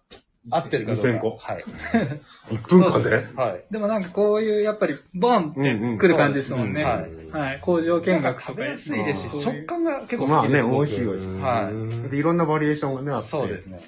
[0.51, 1.11] 合ってるかどうか。
[1.11, 1.65] 2000個はい。
[2.51, 3.41] 1分間で？
[3.41, 3.65] はい。
[3.71, 6.83] でもなんかこういう、やっぱり、ボンって来る感じですもんね。
[6.83, 7.61] そうですはい。
[7.61, 8.53] 工場見学とか。
[8.53, 10.67] 食べやすいですし、そういう食感が結構まあね、好きです。
[10.67, 11.41] 僕美味しい美味しい。
[11.41, 12.11] はい。
[12.11, 13.29] で、いろんなバリエーションがね、あって。
[13.29, 13.79] そうですね。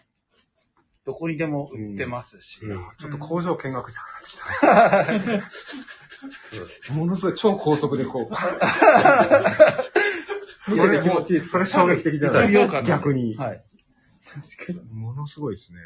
[1.08, 2.62] どこにでも売ってますし。
[2.62, 4.06] いやちょっと工場見学したく
[4.66, 5.48] なってき
[6.86, 6.92] た。
[6.92, 8.34] ものすごい超高速でこう、
[10.58, 12.52] それ見てて気持ちいいそれ衝撃的じゃない？
[12.84, 13.34] 逆に。
[13.36, 13.64] はい。
[14.22, 14.92] 確かに。
[14.92, 15.78] ものすごいですね。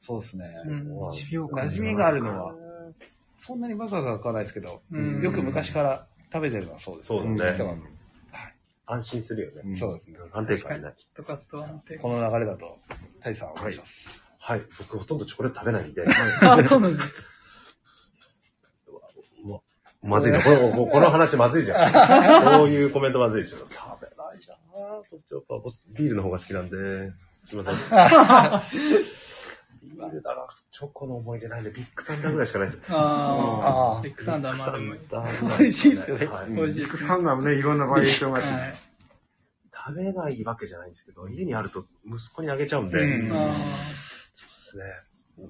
[0.00, 0.44] そうですね。
[0.66, 2.54] うん1秒間馴染みがあるのは、
[3.36, 7.06] そんなにバカが買わないですけど、うんよく昔から食べてるのはそうです。
[7.06, 7.91] そうだね
[8.86, 9.76] 安心するよね。
[9.76, 10.18] そうですね。
[10.32, 10.94] 安定感ない。
[10.96, 12.78] キットカット安定この流れだと、
[13.20, 14.22] タイさんお願いします。
[14.38, 14.62] はい。
[14.78, 16.04] 僕ほとんどチョコレート食べないんで。
[16.42, 17.32] あ、そうなんです。
[20.02, 20.42] まずいな。
[20.42, 21.92] このここの話まずいじゃん。
[22.58, 23.58] こういうコメントまずいでしょ。
[23.58, 23.68] 食
[24.00, 24.58] べないじゃん。
[24.58, 27.12] こっちやっぱビールの方が好きなんで。
[27.48, 27.74] すいません。
[29.92, 30.46] ビールだな。
[30.70, 32.82] チョコの思い出ないんで、ビッグサンダーぐらいしかないです。
[32.88, 34.94] あああ、ビッグサンダーも。
[34.94, 37.08] ンダー美味しいっすよねはい美味しいですね。
[37.08, 38.52] サンダーもね、いろんなバリエーションがあって。
[38.52, 38.74] はい。
[39.84, 44.84] 食べないわけじゃないんですけど、家にあると息子にあげちゃうんで、うんそうあですね。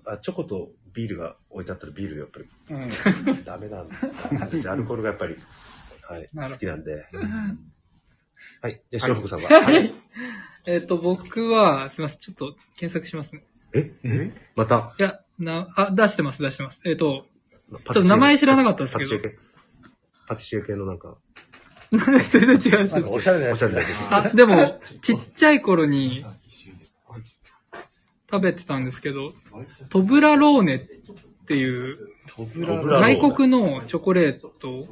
[0.06, 3.44] あチョコとビールが置いてあったらビールやっぱりうん。
[3.44, 4.70] ダメなんです。
[4.70, 5.36] アルコールがやっぱり、
[6.32, 7.06] はい、好きなんで。
[8.60, 8.82] はい。
[8.90, 9.42] じゃあ、白福さんあ。
[9.42, 9.60] は？
[9.64, 9.94] はい。
[10.66, 12.20] えっと、僕は、すみません。
[12.20, 13.44] ちょっと検索しますね。
[13.74, 13.92] え？
[14.04, 14.32] え？
[14.56, 16.82] また、いや、な、あ、出してます、出してます。
[16.84, 17.26] えっと、
[17.84, 19.10] パちょっと名前知らなかったですけど。
[19.10, 19.38] パティシエ系？
[20.28, 21.16] パティシエ系のなんか、
[21.90, 22.70] 全然違うんです。
[22.70, 23.10] なんかよ。
[23.10, 23.56] おしゃれなやつ。
[23.56, 26.24] おしゃれなやつあ、でも、ちっちゃい頃に
[28.30, 29.34] 食べてたんですけど、
[29.90, 31.98] トブラローネっていう
[32.34, 33.16] トブトブラローネ。
[33.18, 34.86] 外国のチョコレート、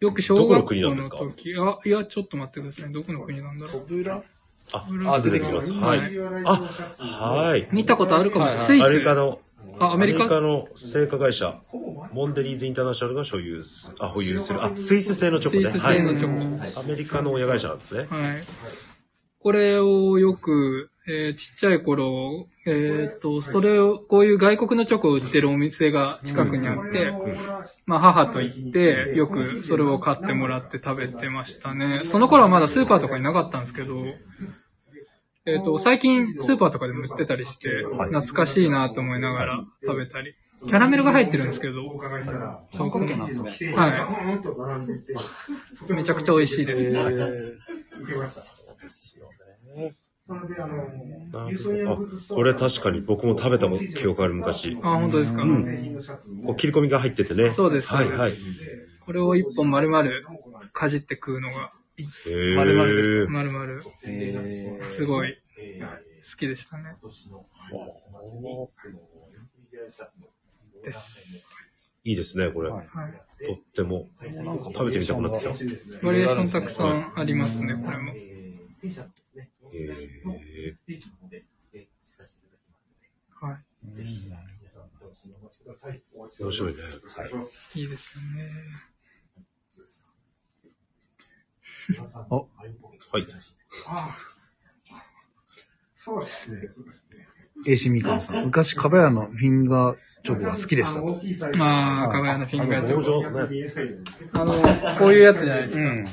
[0.00, 1.18] よく小どこの学校の国なんですか？
[1.18, 2.92] 時、あ、いや、ちょっと待ってください。
[2.92, 3.86] どこの国なんだろう。
[3.86, 4.22] ブラ？
[4.72, 5.72] あ出てきます。
[5.72, 6.02] ははいい。
[6.44, 6.68] あ、
[6.98, 7.68] はい。
[7.72, 8.46] 見たことあるかも。
[8.48, 8.84] スイス。
[8.84, 9.38] アメリカの、
[9.78, 10.40] あアメリカ？
[10.40, 11.60] の製菓会社、
[12.12, 15.70] モンデリーズインターナショナルが所有す、あ、保有する、あ、スイス製のチョコね。
[15.70, 16.64] スイス製のチョコ。
[16.64, 16.72] はい。
[16.76, 18.06] アメリカの親会社なんですね。
[18.10, 18.42] はい。
[19.40, 27.12] これをよく、えーちっちゃい頃、えっ、と、それを、こういう外国のチョコを売ってるお店が近くにあって、
[27.86, 32.02] まあ母と行って、よくそれを買ってもらって食べてましたね。
[32.04, 33.94] その頃はまだスーパーとかになかったんですけど、
[35.44, 40.34] えっ、と、最近スーパーとかでも売ってたりして、懐かしいなと思いながら食べたり。
[40.66, 41.82] キャラメルが入ってるんですけど、
[42.70, 43.50] そういうなんですね。
[43.72, 43.88] は
[45.90, 45.92] い。
[45.92, 46.92] めちゃくちゃ美味しいです。
[46.92, 49.26] そうですよ
[49.74, 49.96] ね。
[51.34, 51.98] あ、
[52.32, 54.78] これ確かに僕も食べた記憶ある昔。
[54.82, 55.92] あ、本当ですか、うん
[56.44, 57.52] こう切り込みが入っててね。
[57.52, 58.32] そうですはいはい。
[59.04, 60.08] これを一本丸々
[60.72, 63.66] かじって食うのが、へ丸々ですー丸々、
[64.06, 65.36] えすごい
[66.30, 66.96] 好きでしたね。
[70.82, 71.46] です。
[72.04, 72.70] いいですね、これ。
[72.70, 73.46] はいはい。
[73.46, 74.08] とっても。
[74.20, 75.50] 食べてみたくなってきた。
[75.50, 75.54] へ
[76.02, 78.12] バリエーションたくさんありますね、これも。
[78.12, 78.16] ー
[83.42, 83.58] は
[86.40, 86.78] 面白いね。
[87.74, 87.80] い。
[87.80, 88.91] いいですよね。
[92.28, 94.12] はい。
[95.94, 96.68] そうですね。
[96.74, 97.26] そうですね。
[97.64, 98.44] AC みかんさん。
[98.44, 101.20] 昔、かばやのフィンガーチョコが好きでしたと。
[101.56, 103.10] まあ、かばやのフィンガーチョコ。
[104.32, 104.54] あの、
[104.98, 105.82] こういうやつじゃないですか。
[105.82, 106.04] うん。
[106.04, 106.10] か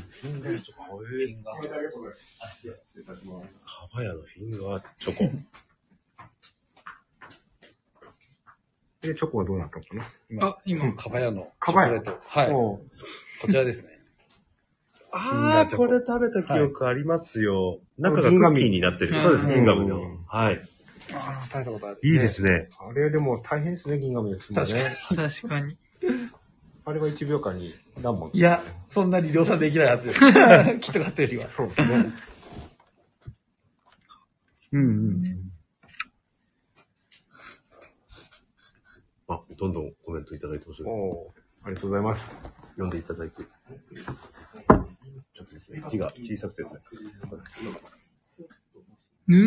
[3.93, 5.23] ばやのフィンガーチョコ。
[9.01, 9.95] で、チョコはどうなったのか
[10.29, 10.47] な？
[10.47, 12.21] あ、今、かばやのチかばやョコレート。
[12.27, 12.51] はい。
[12.51, 12.81] こ
[13.47, 13.98] ちらですね。
[15.11, 17.79] ああ、これ食べた記憶ありますよ。
[17.97, 19.15] 中がク銀紙ッキーになってる。
[19.15, 20.25] うんそうです、銀紙のうん。
[20.27, 20.61] はい。
[21.13, 21.99] ああ、食べたことある。
[22.03, 22.69] いいですね。
[22.79, 24.67] あれでも大変ですね、銀紙のつもね。
[25.15, 25.77] 確かに。
[26.85, 30.19] あれは1秒間に何本いや、そんなに量産できないはずです。
[30.79, 31.47] きっと買ったよりは。
[31.47, 32.13] そうですね。
[34.71, 35.51] うんうん。
[39.27, 40.83] あ、どんどんコメントいただいてます。
[40.83, 42.25] おうありがとうございます。
[42.71, 43.43] 読んでいただいて。
[45.33, 46.81] ちょっとですね、字が小さくてですね。
[49.27, 49.41] ヌー、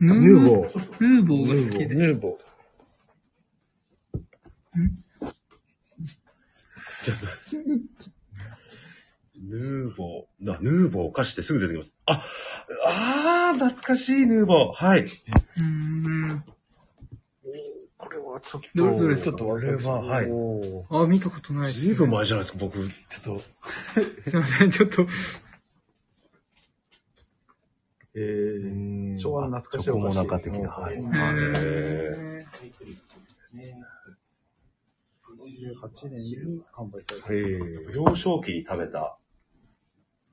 [0.00, 0.78] ヌー、ヌーボー。
[1.00, 1.94] ヌーボーが好きです。
[1.94, 2.58] ヌーボー。
[9.40, 10.44] ヌーボー。
[10.44, 11.94] な、ヌーボーお菓子ってすぐ出てきます。
[12.06, 12.24] あ、
[12.86, 14.74] あー、懐かしいヌーボー。
[14.74, 15.02] はい。
[15.02, 15.62] うー
[16.34, 16.44] ん。
[17.96, 18.68] これはちょっと。
[18.74, 20.30] どれどれちょっとこれは、はい。
[20.30, 22.78] おあ、見たことないです、ずいぶん前じゃないですか、僕。
[22.78, 23.42] ちょっと、
[24.04, 25.06] すいません、ちょっと。
[28.14, 30.14] えー、昭和の懐かしいお菓子。
[30.14, 32.38] チョコモナカ的なはいへへー
[35.38, 37.32] 88年に販売された。
[37.32, 37.58] へえ。
[37.94, 39.18] 幼少期に食べた、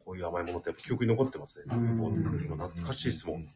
[0.03, 1.65] こういう甘いものってやっぱ記憶に残ってますね。
[1.67, 3.47] 懐かしいですもん。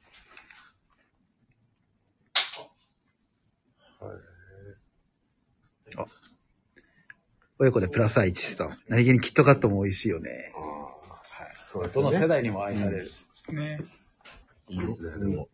[7.60, 8.70] 親子でプラス愛知さん。
[8.88, 10.54] 何気にキットカットも美味しいよね。
[10.56, 10.80] あ
[11.72, 13.08] そうですねどの世代にも愛される。
[13.52, 13.80] ね。
[14.70, 15.50] いいですね、でも。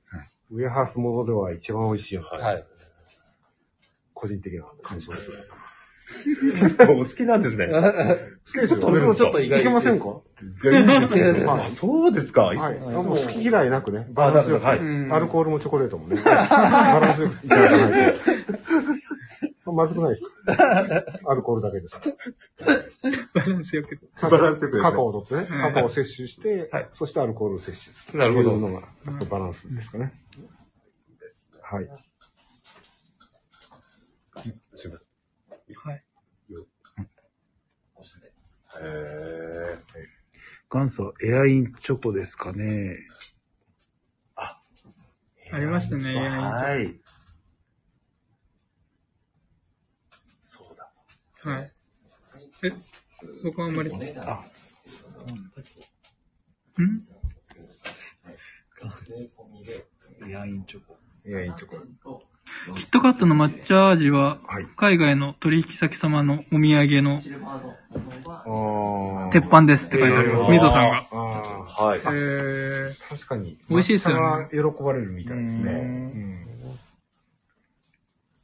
[0.52, 2.22] ウェハースモードでは一番美味しいよ。
[2.32, 2.66] はい。
[4.14, 5.38] 個人的な感想ですね。
[6.88, 7.68] お好きなんですね。
[8.46, 8.82] 好きですよ。
[8.82, 10.06] 食べるんですかちょっと意外いけませんか
[10.64, 12.44] いや、いいんですけあ、そうですか。
[12.44, 12.80] はい。
[12.80, 14.06] もう好き嫌いなくね。
[14.10, 14.62] あ、バランスよく。
[14.62, 14.80] だはい。
[14.80, 16.22] うんアルコールもチョコレートもね。
[16.24, 18.20] バランスよくいただかないと。
[19.74, 20.32] まずくないですか？
[21.32, 22.00] アルコールだけです。
[23.34, 24.00] バランスよく。
[24.22, 25.58] バランスよくカカオを取ってね。
[25.58, 25.62] うん。
[25.62, 26.90] カカオを摂取して、はい。
[26.94, 28.20] そしてアルコールを摂取する。
[28.20, 28.52] なるほど。
[28.52, 28.88] というのが
[29.30, 30.14] バランスですかね。
[31.62, 31.90] はい。
[34.76, 34.92] すい。
[34.92, 36.04] まはい。
[37.96, 38.32] おしゃれ。
[38.74, 38.84] せん。
[38.86, 39.80] へ
[40.70, 42.98] 元祖エアインチョコですかね。
[45.52, 47.02] ありましたね、エアインチョコはい。
[50.44, 50.92] そうだ。
[51.46, 51.72] はい。
[52.64, 52.74] え、
[53.44, 53.92] 僕はあんまり。
[53.92, 54.44] あ
[59.02, 59.86] 税込みで
[60.28, 60.98] エアインチョコ。
[61.26, 62.24] いや、いいチョコ。
[62.76, 67.20] キットカットの抹茶味ははい、海外の取引先様のお土産の
[69.32, 70.44] 鉄板ですって書いてあります。
[70.46, 71.08] えーみぞさんが。
[71.12, 72.00] あはい。
[72.00, 73.58] えー、ー確かに。
[73.70, 75.72] 美味しいですよね喜ばれるみたいですね。
[75.72, 75.82] うんう
[76.22, 76.36] ん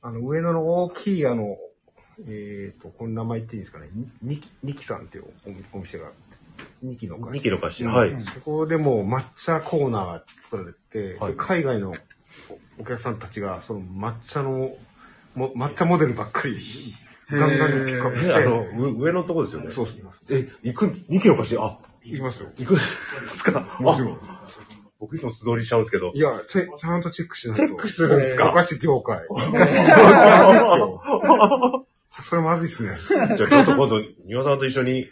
[0.03, 1.57] あの、上野の大きい、あの、
[2.28, 3.89] えっ、と、この名前言っていいですかね？
[4.22, 5.26] ニキ、ニキさんっていう
[5.74, 6.17] おお店があって、
[6.84, 7.84] ニキの会社2キロ菓子。
[7.86, 8.22] はい。
[8.22, 11.93] そこでもう抹茶コーナーが作られて、はいで海外の
[12.78, 14.76] お客さんたちがその抹茶の
[15.36, 16.93] も抹茶モデルばっかり
[17.30, 19.72] ガンガンにピックアップして、えあの、う上のとこですよね。
[19.72, 20.03] そうですね。
[20.30, 22.49] え、行く、2キロ貸し、あ、いきますよ。
[22.57, 23.78] 行くんですか？
[23.80, 24.13] もちろん。
[24.13, 24.47] あ
[24.99, 26.19] 僕いつも素通りしちゃうんですけどい。
[26.19, 27.65] や、ちゃちゃんとチェックしないと。
[27.65, 28.51] チェックするんですか？
[28.51, 29.26] お菓子業界。
[29.30, 29.89] まずいっす
[30.78, 31.01] よ。
[32.12, 32.97] それまずいっすね。
[33.07, 35.09] じゃあちょっと今度、庭さんと一緒に、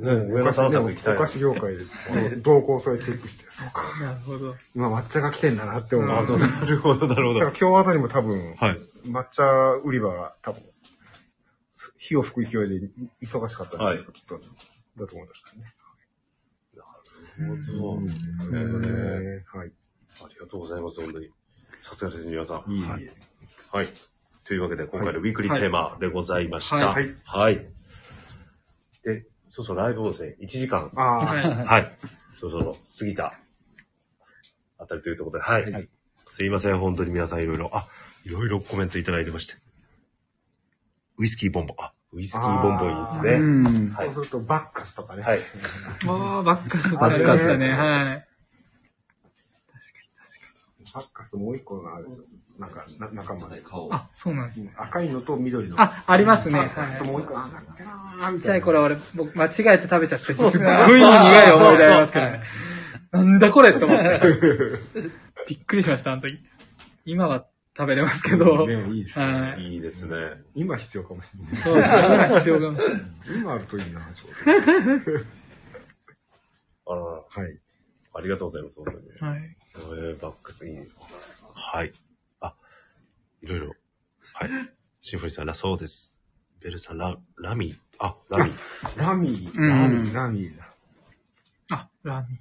[0.00, 1.84] ね、上野散策行きたいお菓子業界で、
[2.36, 3.82] 動向それチェックして、そうか。
[4.04, 4.56] なるほど。
[4.74, 6.10] 今抹茶が来てんだなって思う。
[6.10, 8.78] あそうだなるほど、なるほから今日あたりも多分、はい。
[9.04, 9.44] 抹茶
[9.84, 10.62] 売り場が多分、
[11.98, 12.90] 火を吹く勢いで
[13.22, 14.40] 忙しかったんですか、きっと。
[14.98, 15.74] だと思いますね。
[17.38, 17.94] なるほど。
[17.94, 19.44] うんなるほどね。
[19.52, 19.72] はい。
[20.24, 21.30] ありがとうございます、本当に。
[21.78, 22.70] さすがです、庭さん。
[22.70, 22.82] いい。
[22.84, 23.08] はい。
[24.44, 26.76] というわけで、今回のウィークリーテーマでございました。
[26.76, 27.14] ははいい。
[27.24, 27.66] はい。
[29.04, 30.90] で、そうそう、ライブ音声1時間。
[30.96, 31.64] ああ、はい。
[31.64, 31.98] はい。
[32.30, 33.32] そろそろ過ぎた。
[34.78, 35.70] あたりというところで、はい。
[35.70, 35.88] はい
[36.26, 37.86] すいません、本当に皆さんいろいろ、あ、
[38.24, 39.54] いろいろコメントいただいてまして。
[41.18, 41.76] ウイスキーボンボン。
[41.78, 43.38] あ、ウイスキーボンボンいいですうね。
[43.38, 43.90] ん。
[43.90, 45.22] はいそうするとバッカスとかね。
[45.22, 45.40] はい。
[46.08, 47.68] ああ、バッカスってありましたね。
[47.68, 48.28] はい。
[50.94, 52.38] バッカスもう一個のあるんですよ。
[52.58, 53.62] なんか、な仲間で。
[53.62, 54.72] 顔あ、そうなんですね。
[54.76, 55.80] 赤いのと緑の。
[55.80, 56.54] あ、ありますね。
[56.58, 58.40] バッカスとはいもう一個、あ、なんだっけなーちっ。
[58.40, 62.42] ちゃい頃俺、僕間違えて食べちゃって、すっごい苦い思い出ありますからね。
[63.10, 64.20] なんだこれって思って。
[65.48, 66.38] びっくりしました、あの時。
[67.04, 68.66] 今は食べれますけど。
[68.66, 69.24] ね、いいですね。
[69.26, 69.72] はい。
[69.72, 70.16] いいですね。
[70.54, 71.56] 今必要かもしれない。
[71.56, 71.96] そうですね。
[71.96, 72.78] 今必要かも。
[73.34, 75.26] 今あるといいな、ちょう
[76.84, 77.58] あらどはい。
[78.14, 79.32] ありがとうございます、本当に。
[79.32, 79.56] はい。
[79.74, 80.76] えー、バックスいい。
[81.54, 81.92] はい。
[82.40, 82.54] あ、
[83.42, 83.66] いろいろ。
[84.34, 84.50] はい。
[85.00, 86.20] シンフォニーさん、ラそうです。
[86.60, 87.76] ベルさん、ラ、ラミー。
[87.98, 88.98] あ、ラミー。
[88.98, 90.74] ラミー、うんラミー、ラミーだ。
[91.70, 92.38] あ、ラーメン。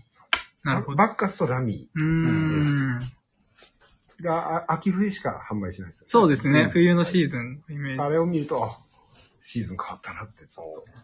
[0.63, 0.97] なるほど。
[0.97, 2.99] バッカスとラミうーん。
[2.99, 6.65] ーが、あ秋冬しか販売しないですよ、そうですね。
[6.65, 8.01] ん冬のシーズンのイメージ。
[8.01, 8.77] あれを見ると、あ、
[9.39, 10.47] シーズン変わったなって。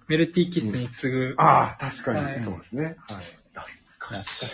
[0.08, 1.36] メルティーキッスに次ぐ。
[1.38, 2.84] ああ、確かに、はいそうですね。
[2.84, 3.26] はい。
[3.62, 4.48] 懐かしい。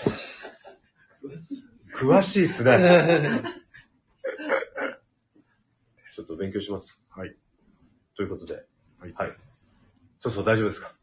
[1.95, 3.43] 詳しいっすね。
[6.15, 6.99] ちょっと勉強します。
[7.09, 7.35] はい。
[8.15, 8.65] ということで。
[8.99, 9.37] はいはい。
[10.19, 10.93] そうそう、大丈夫ですか？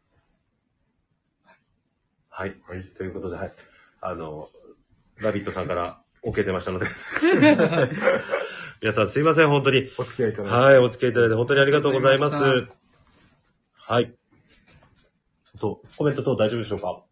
[2.28, 2.56] はい。
[2.66, 2.84] はい。
[2.84, 3.52] ということで、はい。
[4.00, 4.50] あの、
[5.16, 6.86] ラビットさんから OK 出ましたので。
[8.80, 9.90] 皆さんすいません、本当に。
[9.98, 10.56] お付き合いいただいて。
[10.58, 12.36] はい、お付き合いいただいて本当にありがとうございます。
[13.76, 14.16] はい。
[15.54, 17.04] そう、コメント等大丈夫でしょうか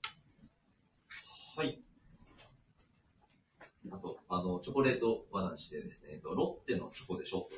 [1.56, 1.82] はい。
[4.28, 7.48] あの、チョコレート話でですね、えっとロッテのチョコでしょ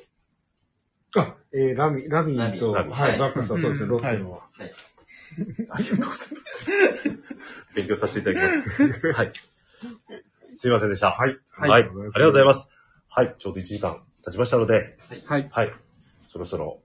[1.15, 4.39] あ、えー、ラミ、ラミーと、ラミはい、はいバッカスはそうですね、ロッテのは。
[4.53, 4.71] はい。
[5.69, 7.09] ありがとうございます。
[7.75, 8.83] 勉強させていただきます。
[9.11, 9.33] はい。
[10.55, 11.11] すいませんでした。
[11.11, 11.37] はい。
[11.49, 11.71] はい。
[11.71, 12.71] ありがとうございます。
[13.09, 13.35] はい。
[13.37, 15.49] ちょうど1時間経ちましたので、はい。
[15.51, 15.73] はい。
[16.27, 16.81] そろそろ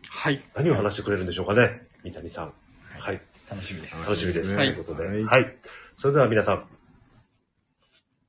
[0.07, 0.41] はい。
[0.55, 2.53] 何を話してくれるんでしょうかね、三谷さん。
[2.99, 3.21] はい。
[3.49, 4.03] 楽しみです。
[4.03, 4.55] 楽しみです。
[4.55, 5.57] はいということで、はいはい。
[5.97, 6.67] それでは皆さん、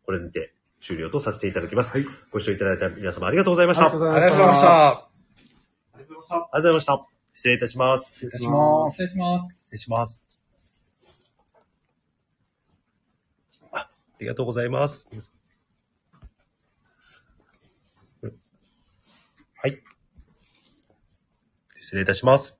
[0.08, 1.92] これにて終了とさせていただきます。
[1.92, 3.88] はいご視聴いただいた皆様ありがとうございました。
[3.88, 4.68] ありがとうありがとうございました。
[4.70, 5.10] あ
[5.96, 6.48] りがとうございました。
[6.50, 7.06] ございました。
[7.30, 8.14] 失礼いたします。
[8.14, 8.94] 失礼します。
[8.94, 9.58] 失礼します。
[9.58, 10.28] 失礼します。
[13.70, 15.06] あありがとうございます。
[18.22, 19.82] はい。
[21.76, 22.57] 失礼いたします。